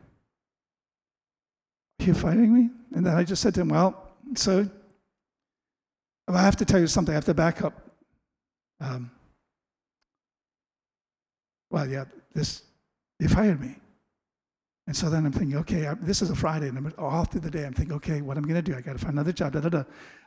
[2.00, 2.70] You're firing me?
[2.94, 4.68] And then I just said to him, Well, so
[6.26, 7.12] I have to tell you something.
[7.12, 7.74] I have to back up.
[8.80, 9.10] Um,
[11.70, 12.62] well, yeah, this,
[13.18, 13.76] they fired me.
[14.86, 17.42] And so then I'm thinking, okay, I, this is a Friday, and I'm all through
[17.42, 17.66] the day.
[17.66, 18.76] I'm thinking, okay, what am I going to do?
[18.76, 19.52] I got to find another job.
[19.52, 19.84] Da, da, da.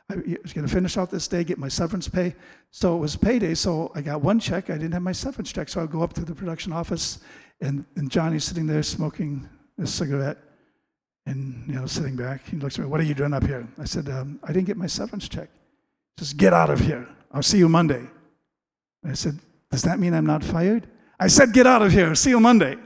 [0.08, 2.36] I was going to finish out this day, get my severance pay.
[2.70, 3.54] So it was payday.
[3.54, 4.70] So I got one check.
[4.70, 5.68] I didn't have my severance check.
[5.68, 7.18] So I go up to the production office,
[7.60, 9.48] and, and Johnny's sitting there smoking
[9.80, 10.38] a cigarette,
[11.26, 12.46] and you know, sitting back.
[12.48, 12.88] He looks at me.
[12.88, 13.66] What are you doing up here?
[13.78, 15.48] I said, um, I didn't get my severance check.
[16.18, 17.08] Just get out of here.
[17.32, 18.06] I'll see you Monday.
[19.02, 19.38] And I said,
[19.70, 20.86] does that mean I'm not fired?
[21.18, 22.14] I said, get out of here.
[22.14, 22.76] See you Monday.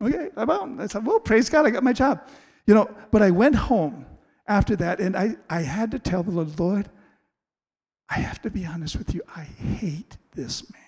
[0.00, 2.20] Okay, well, I said, well, praise God, I got my job.
[2.66, 4.06] You know, but I went home
[4.46, 6.90] after that and I, I had to tell the Lord, Lord,
[8.08, 10.82] I have to be honest with you, I hate this man.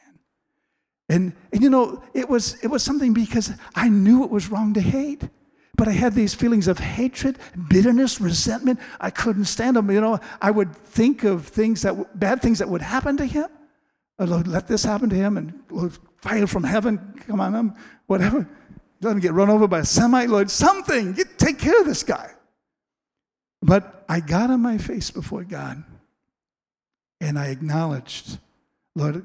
[1.09, 4.75] And, and you know, it was, it was something because I knew it was wrong
[4.75, 5.29] to hate.
[5.79, 7.39] But I had these feelings of hatred,
[7.69, 8.81] bitterness, resentment.
[9.01, 9.89] I couldn't stand them.
[9.93, 13.47] You know, I would think of things that, bad things that would happen to him.
[14.19, 15.55] Oh, Lord, let this happen to him and
[16.17, 17.75] fire from heaven come on him,
[18.09, 18.49] whatever.
[19.01, 21.13] Let him get run over by a semi, Lord, something.
[21.13, 22.33] Get, take care of this guy.
[23.63, 25.85] But I got on my face before God
[27.21, 28.41] and I acknowledged,
[28.97, 29.25] Lord,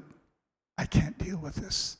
[0.78, 1.96] I can't deal with this.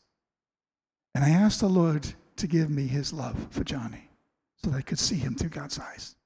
[1.12, 4.10] And I asked the Lord to give me his love for Johnny
[4.64, 6.16] so I could see him through God's eyes.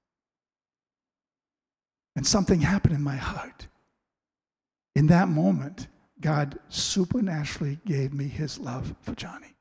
[2.14, 3.66] And something happened in my heart.
[4.94, 5.88] In that moment,
[6.20, 9.55] God supernaturally gave me his love for Johnny.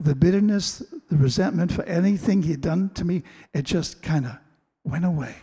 [0.00, 4.38] The bitterness, the resentment for anything he had done to me, it just kind of
[4.84, 5.36] went away.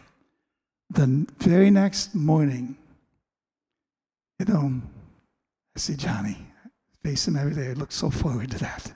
[0.89, 2.77] The very next morning,
[4.39, 4.81] you know,
[5.75, 6.37] I see Johnny,
[7.03, 7.69] face him every day.
[7.69, 8.91] I look so forward to that.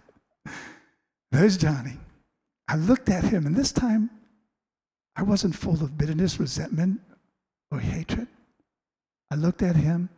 [1.31, 1.97] There's Johnny.
[2.67, 4.09] I looked at him, and this time
[5.15, 6.99] I wasn't full of bitterness, resentment,
[7.71, 8.27] or hatred.
[9.31, 10.09] I looked at him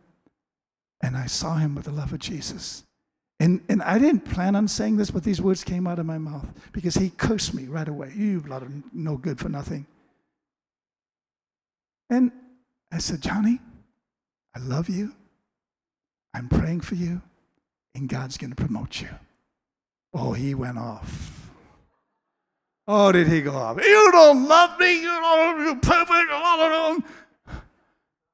[1.00, 2.84] and I saw him with the love of Jesus.
[3.40, 6.18] And, and I didn't plan on saying this, but these words came out of my
[6.18, 8.12] mouth because he cursed me right away.
[8.16, 9.86] You lot of no good for nothing.
[12.10, 12.32] And
[12.90, 13.60] I said, Johnny,
[14.56, 15.14] I love you.
[16.34, 17.22] I'm praying for you,
[17.94, 19.08] and God's going to promote you.
[20.12, 21.37] Oh, he went off.
[22.90, 23.76] Oh, did he go off?
[23.84, 25.02] You don't love me.
[25.02, 25.60] You don't.
[25.62, 26.30] You're perfect.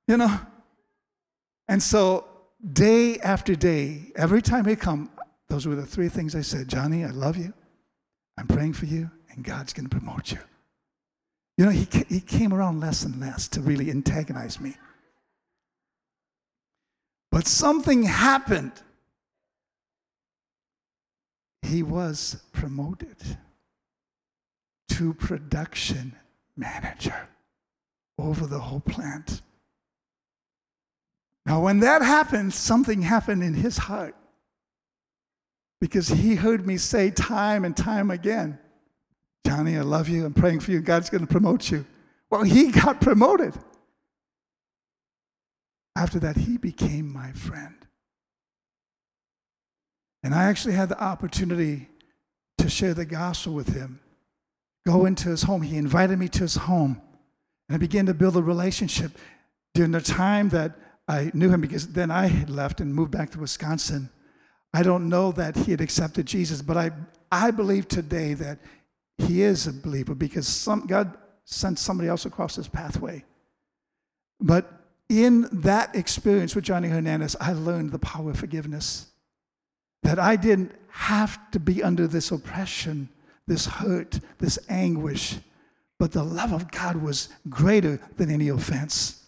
[0.06, 0.40] You know.
[1.66, 2.28] And so
[2.72, 5.10] day after day, every time he come,
[5.48, 6.68] those were the three things I said.
[6.68, 7.52] Johnny, I love you.
[8.38, 10.38] I'm praying for you, and God's going to promote you.
[11.58, 14.76] You know, he, he came around less and less to really antagonize me.
[17.32, 18.72] But something happened.
[21.62, 23.16] He was promoted
[24.90, 26.16] to production
[26.56, 27.28] manager.
[28.16, 29.42] over the whole plant.
[31.46, 34.14] Now, when that happened, something happened in his heart
[35.80, 38.58] because he heard me say time and time again,
[39.46, 40.24] Johnny, I love you.
[40.24, 40.80] I'm praying for you.
[40.80, 41.84] God's going to promote you.
[42.30, 43.52] Well, he got promoted.
[45.96, 47.74] After that, he became my friend.
[50.22, 51.88] And I actually had the opportunity
[52.58, 54.00] to share the gospel with him,
[54.86, 55.62] go into his home.
[55.62, 57.00] He invited me to his home,
[57.68, 59.12] and I began to build a relationship
[59.74, 60.72] during the time that
[61.08, 64.10] I knew him because then I had left and moved back to Wisconsin.
[64.72, 66.90] I don't know that he had accepted Jesus, but I,
[67.30, 68.58] I believe today that
[69.18, 73.24] he is a believer because some, God sent somebody else across his pathway.
[74.40, 74.70] But
[75.08, 79.06] in that experience with Johnny Hernandez, I learned the power of forgiveness.
[80.02, 83.08] That I didn't have to be under this oppression,
[83.46, 85.38] this hurt, this anguish,
[85.98, 89.26] but the love of God was greater than any offense.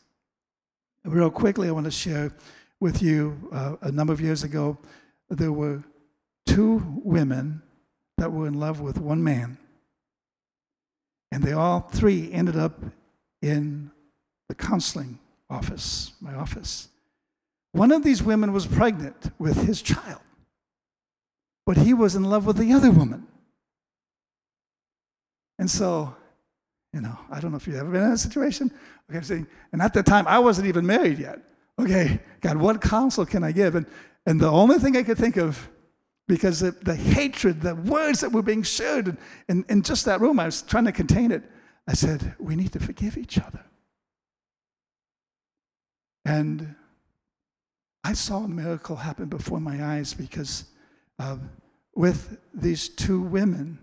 [1.05, 2.33] Real quickly, I want to share
[2.81, 4.79] with you uh, a number of years ago,
[5.31, 5.83] there were
[6.47, 7.63] two women
[8.19, 9.59] that were in love with one man.
[11.33, 12.81] And they all three ended up
[13.43, 13.91] in
[14.49, 15.19] the counseling
[15.51, 16.89] office, my office.
[17.73, 20.21] One of these women was pregnant with his child,
[21.67, 23.27] but he was in love with the other woman.
[25.59, 26.15] And so,
[26.93, 28.71] you know, I don't know if you've ever been in a situation.
[29.09, 31.41] Okay, I'm saying, and at that time I wasn't even married yet.
[31.79, 33.75] Okay, God, what counsel can I give?
[33.75, 33.87] And
[34.27, 35.71] and the only thing I could think of,
[36.27, 39.17] because the, the hatred, the words that were being shared
[39.49, 41.45] in, in just that room, I was trying to contain it.
[41.87, 43.65] I said, we need to forgive each other.
[46.25, 46.75] And
[48.03, 50.65] I saw a miracle happen before my eyes because
[51.21, 51.37] uh,
[51.95, 53.79] with these two women,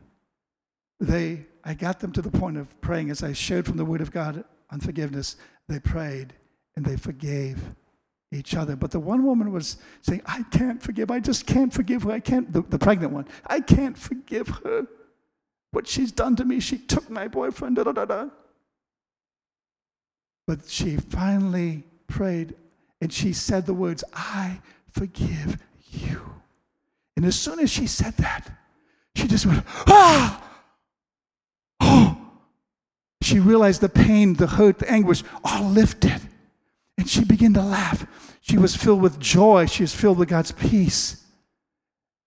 [1.00, 4.02] they, I got them to the point of praying as I shared from the Word
[4.02, 5.38] of God on forgiveness.
[5.70, 6.34] They prayed
[6.76, 7.62] and they forgave
[8.32, 8.76] each other.
[8.76, 11.10] But the one woman was saying, I can't forgive.
[11.12, 12.12] I just can't forgive her.
[12.12, 14.88] I can't, the, the pregnant one, I can't forgive her.
[15.72, 18.30] What she's done to me, she took my boyfriend, da da da da.
[20.46, 22.56] But she finally prayed
[23.00, 24.60] and she said the words, I
[24.92, 25.58] forgive
[25.92, 26.22] you.
[27.16, 28.50] And as soon as she said that,
[29.16, 30.42] she just went, ah!
[33.24, 36.22] She realized the pain, the hurt, the anguish all lifted.
[36.98, 38.06] And she began to laugh.
[38.42, 39.66] She was filled with joy.
[39.66, 41.24] She was filled with God's peace.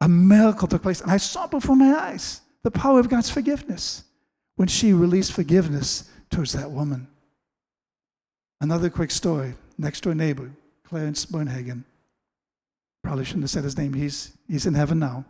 [0.01, 1.01] A miracle took place.
[1.01, 4.05] And I saw before my eyes the power of God's forgiveness
[4.57, 7.09] when she released forgiveness towards that woman.
[8.61, 10.51] Another quick story next door neighbor,
[10.85, 11.85] Clarence Bernhagen.
[13.03, 13.93] Probably shouldn't have said his name.
[13.93, 15.27] He's, he's in heaven now.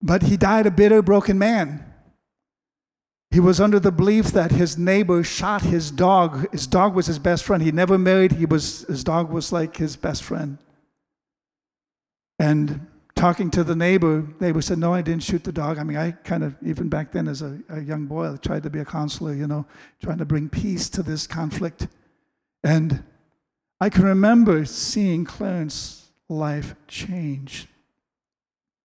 [0.00, 1.91] But he died a bitter, broken man.
[3.32, 6.52] He was under the belief that his neighbor shot his dog.
[6.52, 7.62] His dog was his best friend.
[7.62, 8.32] He never married.
[8.32, 10.58] He was, his dog was like his best friend.
[12.38, 15.78] And talking to the neighbor, neighbor said, No, I didn't shoot the dog.
[15.78, 18.64] I mean, I kind of, even back then as a, a young boy, I tried
[18.64, 19.64] to be a counselor, you know,
[20.02, 21.88] trying to bring peace to this conflict.
[22.62, 23.02] And
[23.80, 27.66] I can remember seeing Clarence's life change,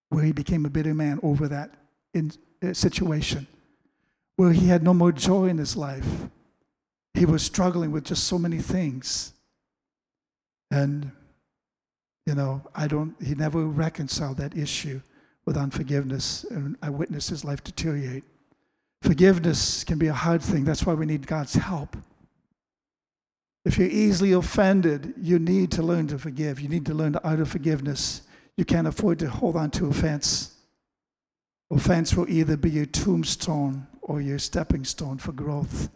[0.08, 1.74] where he became a bitter man over that
[2.14, 2.32] in,
[2.64, 3.46] uh, situation
[4.38, 6.08] where he had no more joy in his life.
[7.14, 9.34] He was struggling with just so many things.
[10.72, 11.12] And,
[12.26, 15.02] you know, I don't, he never reconciled that issue
[15.46, 16.46] with unforgiveness.
[16.52, 18.24] And I witnessed his life deteriorate.
[19.02, 20.64] Forgiveness can be a hard thing.
[20.64, 21.98] That's why we need God's help.
[23.66, 26.60] If you're easily offended, you need to learn to forgive.
[26.60, 28.22] You need to learn art of forgiveness.
[28.56, 30.54] You can't afford to hold on to offense.
[31.72, 35.90] Offense will either be your tombstone or your stepping stone for growth.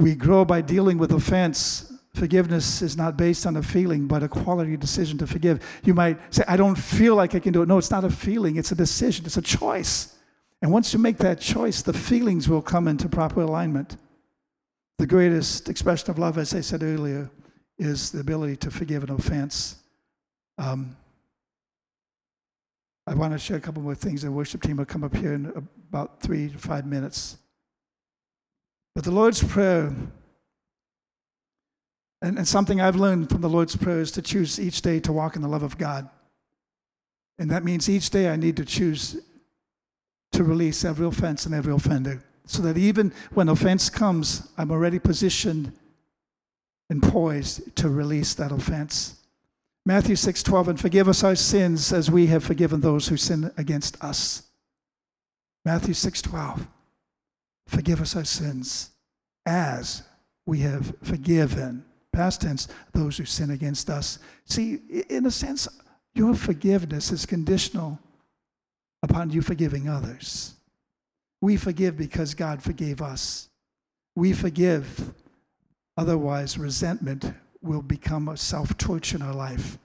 [0.00, 1.92] We grow by dealing with offense.
[2.14, 5.62] Forgiveness is not based on a feeling, but a quality decision to forgive.
[5.84, 7.68] You might say, I don't feel like I can do it.
[7.68, 10.16] No, it's not a feeling, it's a decision, it's a choice.
[10.60, 13.96] And once you make that choice, the feelings will come into proper alignment.
[14.98, 17.30] The greatest expression of love, as I said earlier,
[17.78, 19.76] is the ability to forgive an offense.
[20.58, 20.96] Um,
[23.06, 24.22] I want to share a couple more things.
[24.22, 27.36] The worship team will come up here in about three to five minutes.
[28.94, 29.94] But the Lord's Prayer,
[32.22, 35.12] and, and something I've learned from the Lord's Prayer is to choose each day to
[35.12, 36.08] walk in the love of God.
[37.38, 39.20] And that means each day I need to choose
[40.32, 42.24] to release every offense and every offender.
[42.46, 45.72] So that even when offense comes, I'm already positioned
[46.88, 49.16] and poised to release that offense.
[49.84, 54.02] Matthew 6:12 and forgive us our sins as we have forgiven those who sin against
[54.02, 54.44] us.
[55.64, 56.66] Matthew 6:12
[57.66, 58.90] Forgive us our sins
[59.46, 60.02] as
[60.46, 64.18] we have forgiven, past tense, those who sin against us.
[64.44, 64.74] See,
[65.08, 65.68] in a sense,
[66.14, 67.98] your forgiveness is conditional
[69.02, 70.54] upon you forgiving others.
[71.40, 73.48] We forgive because God forgave us.
[74.14, 75.14] We forgive,
[75.96, 77.32] otherwise, resentment
[77.62, 79.78] will become a self torch in our life.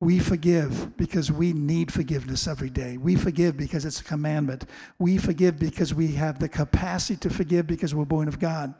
[0.00, 2.96] We forgive because we need forgiveness every day.
[2.96, 4.64] We forgive because it's a commandment.
[4.98, 8.74] We forgive because we have the capacity to forgive because we're born of God.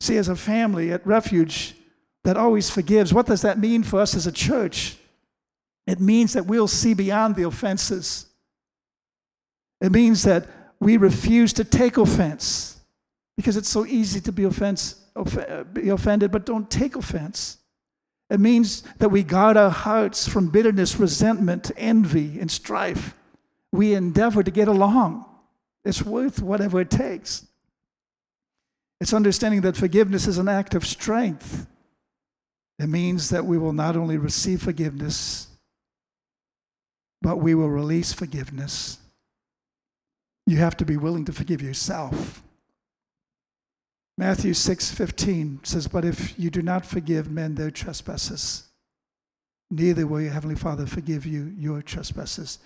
[0.00, 1.74] See, as a family at Refuge
[2.24, 4.96] that always forgives, what does that mean for us as a church?
[5.86, 8.26] It means that we'll see beyond the offenses.
[9.80, 10.48] It means that
[10.80, 12.80] we refuse to take offense
[13.36, 14.94] because it's so easy to be, offense,
[15.72, 17.58] be offended, but don't take offense.
[18.28, 23.14] It means that we guard our hearts from bitterness, resentment, envy, and strife.
[23.72, 25.24] We endeavor to get along.
[25.84, 27.46] It's worth whatever it takes.
[29.00, 31.66] It's understanding that forgiveness is an act of strength.
[32.78, 35.48] It means that we will not only receive forgiveness,
[37.22, 38.98] but we will release forgiveness.
[40.46, 42.42] You have to be willing to forgive yourself.
[44.18, 48.68] Matthew 6:15 says, "But if you do not forgive men their trespasses,
[49.70, 52.58] neither will your heavenly Father forgive you your trespasses."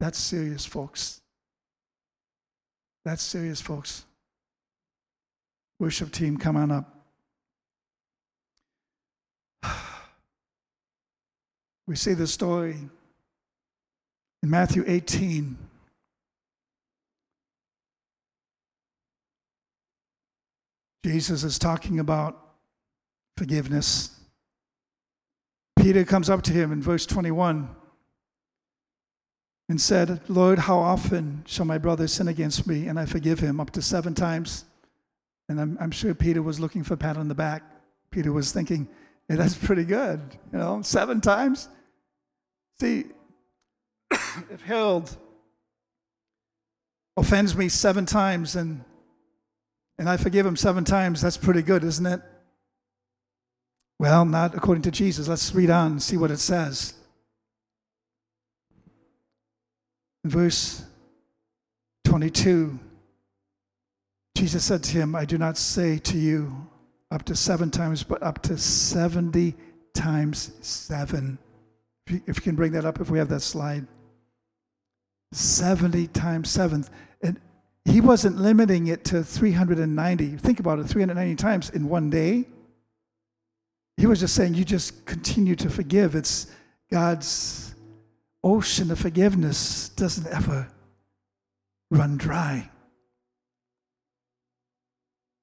[0.00, 1.20] That's serious, folks.
[3.04, 4.04] That's serious, folks.
[5.78, 6.94] Worship team, come on up.
[11.86, 12.90] We see the story
[14.42, 15.67] in Matthew 18.
[21.04, 22.36] Jesus is talking about
[23.36, 24.18] forgiveness.
[25.78, 27.68] Peter comes up to him in verse 21
[29.68, 33.60] and said, Lord, how often shall my brother sin against me and I forgive him?
[33.60, 34.64] Up to seven times.
[35.48, 37.62] And I'm, I'm sure Peter was looking for a pat on the back.
[38.10, 38.88] Peter was thinking,
[39.28, 40.20] hey, that's pretty good.
[40.52, 41.68] You know, seven times.
[42.80, 43.04] See,
[44.10, 45.16] if Harold
[47.16, 48.84] offends me seven times and
[49.98, 52.20] and I forgive him seven times, that's pretty good, isn't it?
[53.98, 55.26] Well, not according to Jesus.
[55.26, 56.94] Let's read on and see what it says.
[60.24, 60.84] Verse
[62.04, 62.78] 22,
[64.36, 66.68] Jesus said to him, I do not say to you
[67.10, 69.54] up to seven times, but up to 70
[69.94, 71.38] times seven.
[72.06, 73.86] If you, if you can bring that up, if we have that slide.
[75.32, 76.84] 70 times seven.
[77.88, 80.36] He wasn't limiting it to 390.
[80.36, 82.44] Think about it 390 times in one day.
[83.96, 86.14] He was just saying, you just continue to forgive.
[86.14, 86.46] It's
[86.90, 87.74] God's
[88.44, 90.68] ocean of forgiveness doesn't ever
[91.90, 92.70] run dry.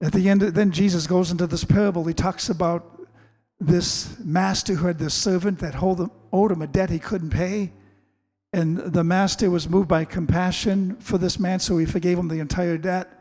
[0.02, 2.06] At the end, then Jesus goes into this parable.
[2.06, 3.02] He talks about
[3.60, 7.72] this master who had this servant that owed him a debt he couldn't pay.
[8.54, 12.40] And the master was moved by compassion for this man, so he forgave him the
[12.40, 13.12] entire debt.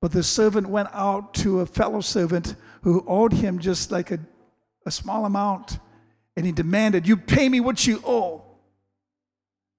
[0.00, 4.18] But the servant went out to a fellow servant who owed him just like a,
[4.86, 5.78] a small amount,
[6.36, 8.42] and he demanded, You pay me what you owe.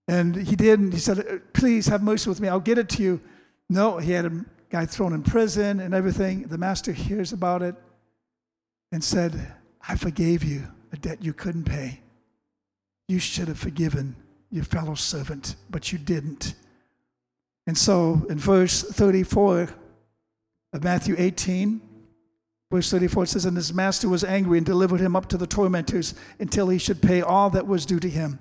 [0.08, 3.04] And he did, and he said, Please have mercy with me, I'll get it to
[3.04, 3.22] you.
[3.70, 6.44] No, he had a guy thrown in prison and everything.
[6.44, 7.76] The master hears about it
[8.92, 9.56] and said,
[9.88, 12.02] I forgave you a debt you couldn't pay.
[13.08, 14.16] You should have forgiven
[14.52, 16.56] your fellow servant, but you didn't.
[17.66, 19.70] And so in verse 34
[20.74, 21.82] of Matthew 18,
[22.72, 25.48] verse 34, it says, And his master was angry and delivered him up to the
[25.48, 28.40] tormentors until he should pay all that was due to him.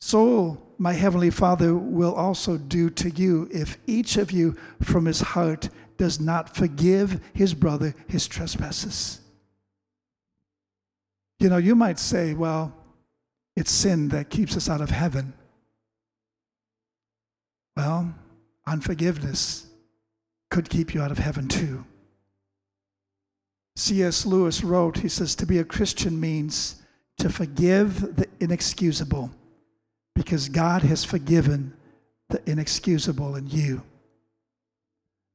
[0.00, 5.20] So my heavenly Father will also do to you if each of you from his
[5.20, 9.20] heart does not forgive his brother his trespasses.
[11.38, 12.74] You know, you might say, well,
[13.56, 15.34] it's sin that keeps us out of heaven.
[17.76, 18.14] Well,
[18.66, 19.66] unforgiveness
[20.50, 21.84] could keep you out of heaven too.
[23.76, 24.24] C.S.
[24.24, 26.82] Lewis wrote, he says, to be a Christian means
[27.18, 29.30] to forgive the inexcusable
[30.14, 31.74] because God has forgiven
[32.28, 33.82] the inexcusable in you.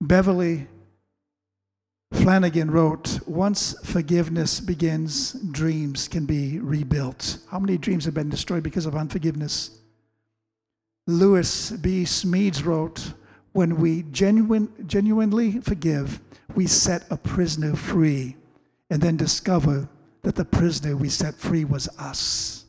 [0.02, 0.68] Beverly
[2.14, 7.38] Flanigan wrote, Once forgiveness begins, dreams can be rebuilt.
[7.50, 9.80] How many dreams have been destroyed because of unforgiveness?
[11.06, 12.04] Lewis B.
[12.04, 13.14] Smedes wrote,
[13.52, 16.20] When we genuine, genuinely forgive,
[16.56, 18.36] we set a prisoner free
[18.90, 19.88] and then discover
[20.24, 22.66] that the prisoner we set free was us.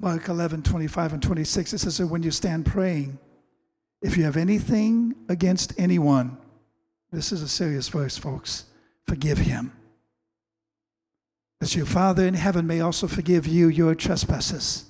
[0.00, 3.18] Mark 11, 25 and 26, it says, So when you stand praying,
[4.02, 6.38] if you have anything against anyone,
[7.12, 8.64] this is a serious verse, folks,
[9.06, 9.72] forgive him.
[11.60, 14.86] That your Father in heaven may also forgive you your trespasses.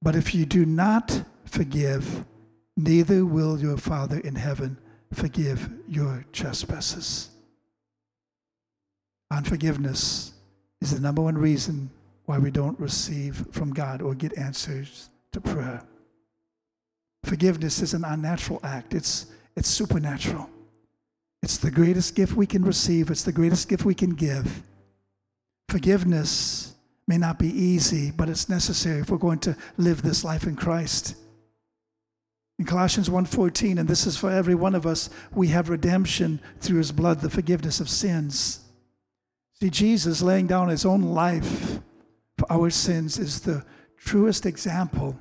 [0.00, 2.24] But if you do not forgive,
[2.76, 4.78] neither will your Father in heaven
[5.12, 7.30] forgive your trespasses.
[9.30, 10.34] Unforgiveness
[10.80, 11.90] is the number one reason
[12.26, 15.82] why we don't receive from God or get answers to prayer.
[17.24, 20.48] Forgiveness is an unnatural act, it's, it's supernatural.
[21.42, 24.62] It's the greatest gift we can receive, it's the greatest gift we can give.
[25.68, 26.74] Forgiveness
[27.08, 30.56] may not be easy, but it's necessary if we're going to live this life in
[30.56, 31.16] Christ.
[32.58, 36.78] In Colossians 1:14, and this is for every one of us, we have redemption through
[36.78, 38.60] his blood, the forgiveness of sins.
[39.60, 41.80] See, Jesus laying down his own life
[42.38, 43.64] for our sins is the
[43.96, 45.16] truest example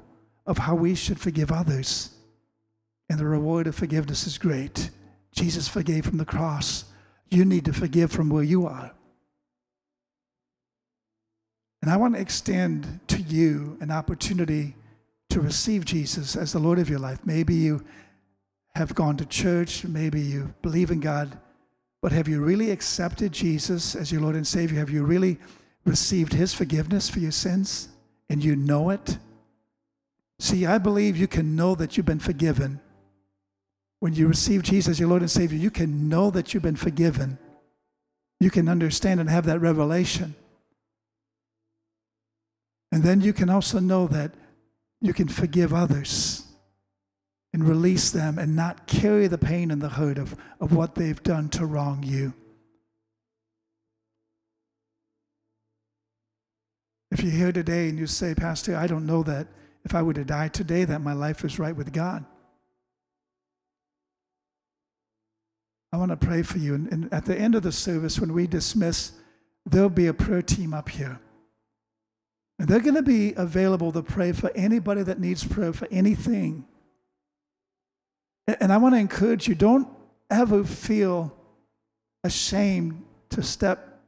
[0.45, 2.11] of how we should forgive others.
[3.09, 4.89] And the reward of forgiveness is great.
[5.33, 6.85] Jesus forgave from the cross.
[7.29, 8.91] You need to forgive from where you are.
[11.81, 14.75] And I want to extend to you an opportunity
[15.29, 17.19] to receive Jesus as the Lord of your life.
[17.25, 17.83] Maybe you
[18.75, 21.37] have gone to church, maybe you believe in God,
[22.01, 24.79] but have you really accepted Jesus as your Lord and Savior?
[24.79, 25.37] Have you really
[25.85, 27.89] received His forgiveness for your sins
[28.29, 29.17] and you know it?
[30.41, 32.79] See, I believe you can know that you've been forgiven.
[33.99, 36.75] When you receive Jesus as your Lord and Savior, you can know that you've been
[36.75, 37.37] forgiven.
[38.39, 40.33] You can understand and have that revelation.
[42.91, 44.31] And then you can also know that
[44.99, 46.43] you can forgive others
[47.53, 51.21] and release them and not carry the pain and the hurt of, of what they've
[51.21, 52.33] done to wrong you.
[57.11, 59.45] If you're here today and you say, Pastor, I don't know that
[59.84, 62.25] if I were to die today, that my life is right with God.
[65.93, 66.75] I want to pray for you.
[66.75, 69.11] And, and at the end of the service, when we dismiss,
[69.65, 71.19] there'll be a prayer team up here.
[72.59, 76.65] And they're going to be available to pray for anybody that needs prayer for anything.
[78.47, 79.88] And I want to encourage you don't
[80.29, 81.36] ever feel
[82.23, 83.99] ashamed to step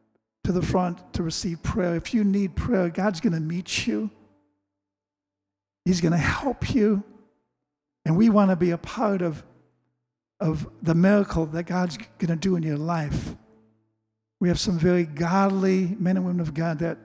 [0.44, 1.96] to the front to receive prayer.
[1.96, 4.12] If you need prayer, God's going to meet you,
[5.86, 7.04] He's going to help you.
[8.06, 9.44] And we want to be a part of,
[10.40, 13.36] of the miracle that God's going to do in your life.
[14.40, 16.98] We have some very godly men and women of God that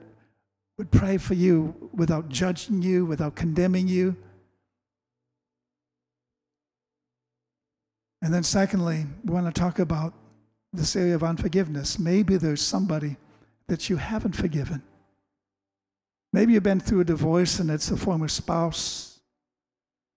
[0.77, 4.15] would pray for you without judging you, without condemning you.
[8.21, 10.13] And then, secondly, we want to talk about
[10.73, 11.97] this area of unforgiveness.
[11.97, 13.17] Maybe there's somebody
[13.67, 14.83] that you haven't forgiven.
[16.31, 19.19] Maybe you've been through a divorce and it's a former spouse.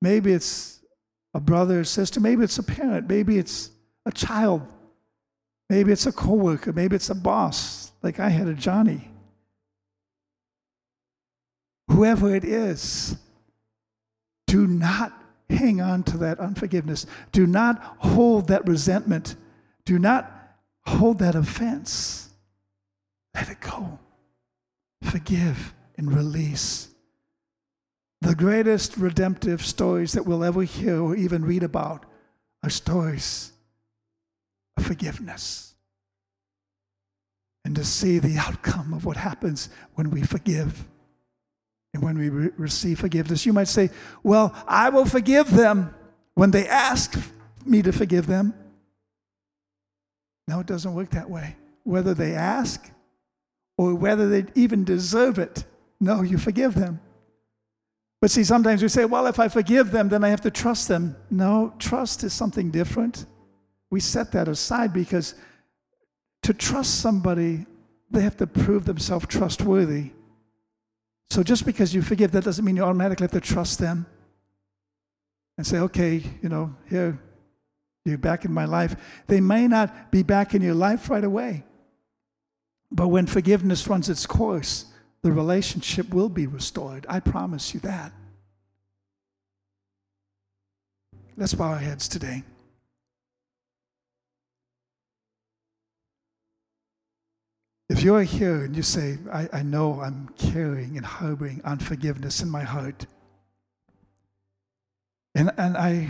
[0.00, 0.80] Maybe it's
[1.34, 2.20] a brother or sister.
[2.20, 3.08] Maybe it's a parent.
[3.08, 3.70] Maybe it's
[4.04, 4.62] a child.
[5.70, 6.72] Maybe it's a coworker.
[6.72, 9.12] Maybe it's a boss, like I had a Johnny
[11.92, 13.16] whoever it is,
[14.46, 15.12] do not
[15.48, 17.06] hang on to that unforgiveness.
[17.30, 19.36] Do not hold that resentment.
[19.84, 20.30] Do not
[20.86, 22.30] hold that offense.
[23.34, 23.98] Let it go.
[25.02, 26.88] Forgive and release.
[28.22, 32.06] The greatest redemptive stories that we'll ever hear or even read about
[32.64, 33.52] are stories
[34.76, 35.74] of forgiveness.
[37.64, 40.84] And to see the outcome of what happens when we forgive.
[41.94, 43.90] And when we re- receive forgiveness, you might say,
[44.24, 45.94] Well, I will forgive them
[46.34, 47.16] when they ask
[47.64, 48.54] me to forgive them.
[50.48, 51.54] No, it doesn't work that way.
[51.84, 52.90] Whether they ask
[53.78, 55.64] or whether they even deserve it,
[56.02, 57.00] no, you forgive them.
[58.20, 60.88] But see, sometimes we say, well, if I forgive them, then I have to trust
[60.88, 61.14] them.
[61.30, 63.24] No, trust is something different.
[63.88, 65.34] We set that aside because
[66.42, 67.66] to trust somebody,
[68.10, 70.10] they have to prove themselves trustworthy.
[71.30, 74.06] So just because you forgive, that doesn't mean you automatically have to trust them
[75.56, 77.16] and say, okay, you know, here,
[78.04, 78.96] you're back in my life.
[79.28, 81.64] They may not be back in your life right away.
[82.90, 84.86] But when forgiveness runs its course,
[85.22, 87.06] the relationship will be restored.
[87.08, 88.12] I promise you that.
[91.36, 92.42] Let's bow our heads today.
[97.88, 102.48] If you're here and you say, I, I know I'm carrying and harboring unforgiveness in
[102.48, 103.06] my heart,
[105.34, 106.08] and, and I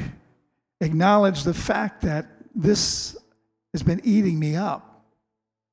[0.81, 3.17] acknowledge the fact that this
[3.73, 5.05] has been eating me up,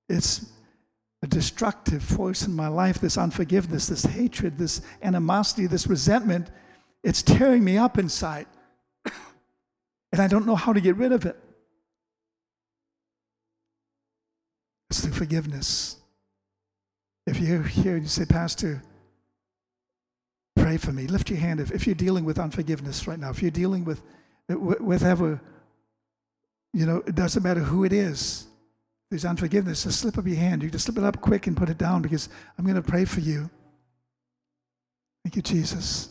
[0.08, 0.52] it's,
[1.22, 6.50] a destructive force in my life, this unforgiveness, this hatred, this animosity, this resentment,
[7.04, 8.48] it's tearing me up inside.
[10.12, 11.38] and I don't know how to get rid of it.
[14.90, 15.98] It's through forgiveness.
[17.28, 18.82] If you're here and you say, Pastor,
[20.56, 21.60] pray for me, lift your hand.
[21.60, 24.02] If, if you're dealing with unforgiveness right now, if you're dealing with
[24.48, 25.40] whatever,
[26.74, 28.49] you know, it doesn't matter who it is,
[29.10, 30.62] there's unforgiveness, just slip up your hand.
[30.62, 33.06] You just slip it up quick and put it down because I'm going to pray
[33.06, 33.50] for you.
[35.24, 36.10] Thank you, Jesus.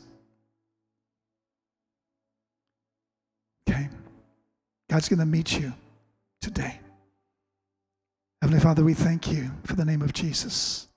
[3.68, 3.88] Okay.
[4.90, 5.72] God's going to meet you
[6.40, 6.80] today.
[8.42, 10.88] Heavenly Father, we thank you for the name of Jesus.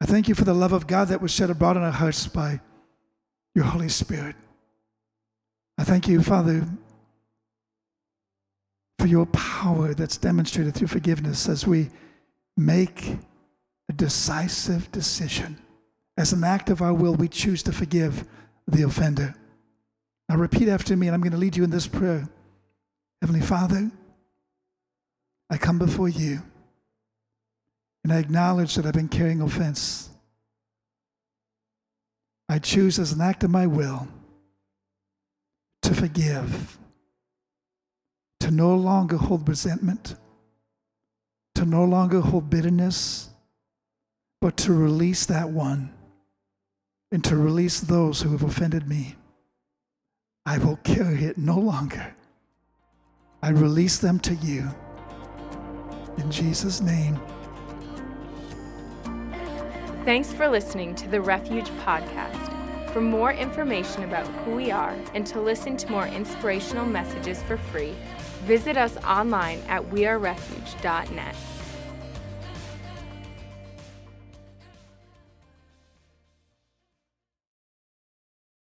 [0.00, 2.26] I thank you for the love of God that was shed abroad in our hearts
[2.26, 2.60] by
[3.54, 4.36] your Holy Spirit.
[5.76, 6.66] I thank you, Father,
[9.00, 11.88] for your power that's demonstrated through forgiveness as we
[12.56, 13.16] make
[13.88, 15.56] a decisive decision.
[16.18, 18.26] As an act of our will, we choose to forgive
[18.68, 19.34] the offender.
[20.28, 22.28] Now, repeat after me, and I'm going to lead you in this prayer.
[23.22, 23.90] Heavenly Father,
[25.48, 26.42] I come before you
[28.04, 30.10] and I acknowledge that I've been carrying offense.
[32.48, 34.08] I choose as an act of my will
[35.82, 36.78] to forgive,
[38.50, 40.16] to no longer hold resentment,
[41.54, 43.30] to no longer hold bitterness,
[44.40, 45.88] but to release that one
[47.12, 49.14] and to release those who have offended me.
[50.46, 52.12] I will carry it no longer.
[53.40, 54.68] I release them to you.
[56.18, 57.20] In Jesus' name.
[60.04, 62.92] Thanks for listening to the Refuge Podcast.
[62.92, 67.56] For more information about who we are and to listen to more inspirational messages for
[67.56, 67.94] free,
[68.42, 71.34] visit us online at wearerefuge.net.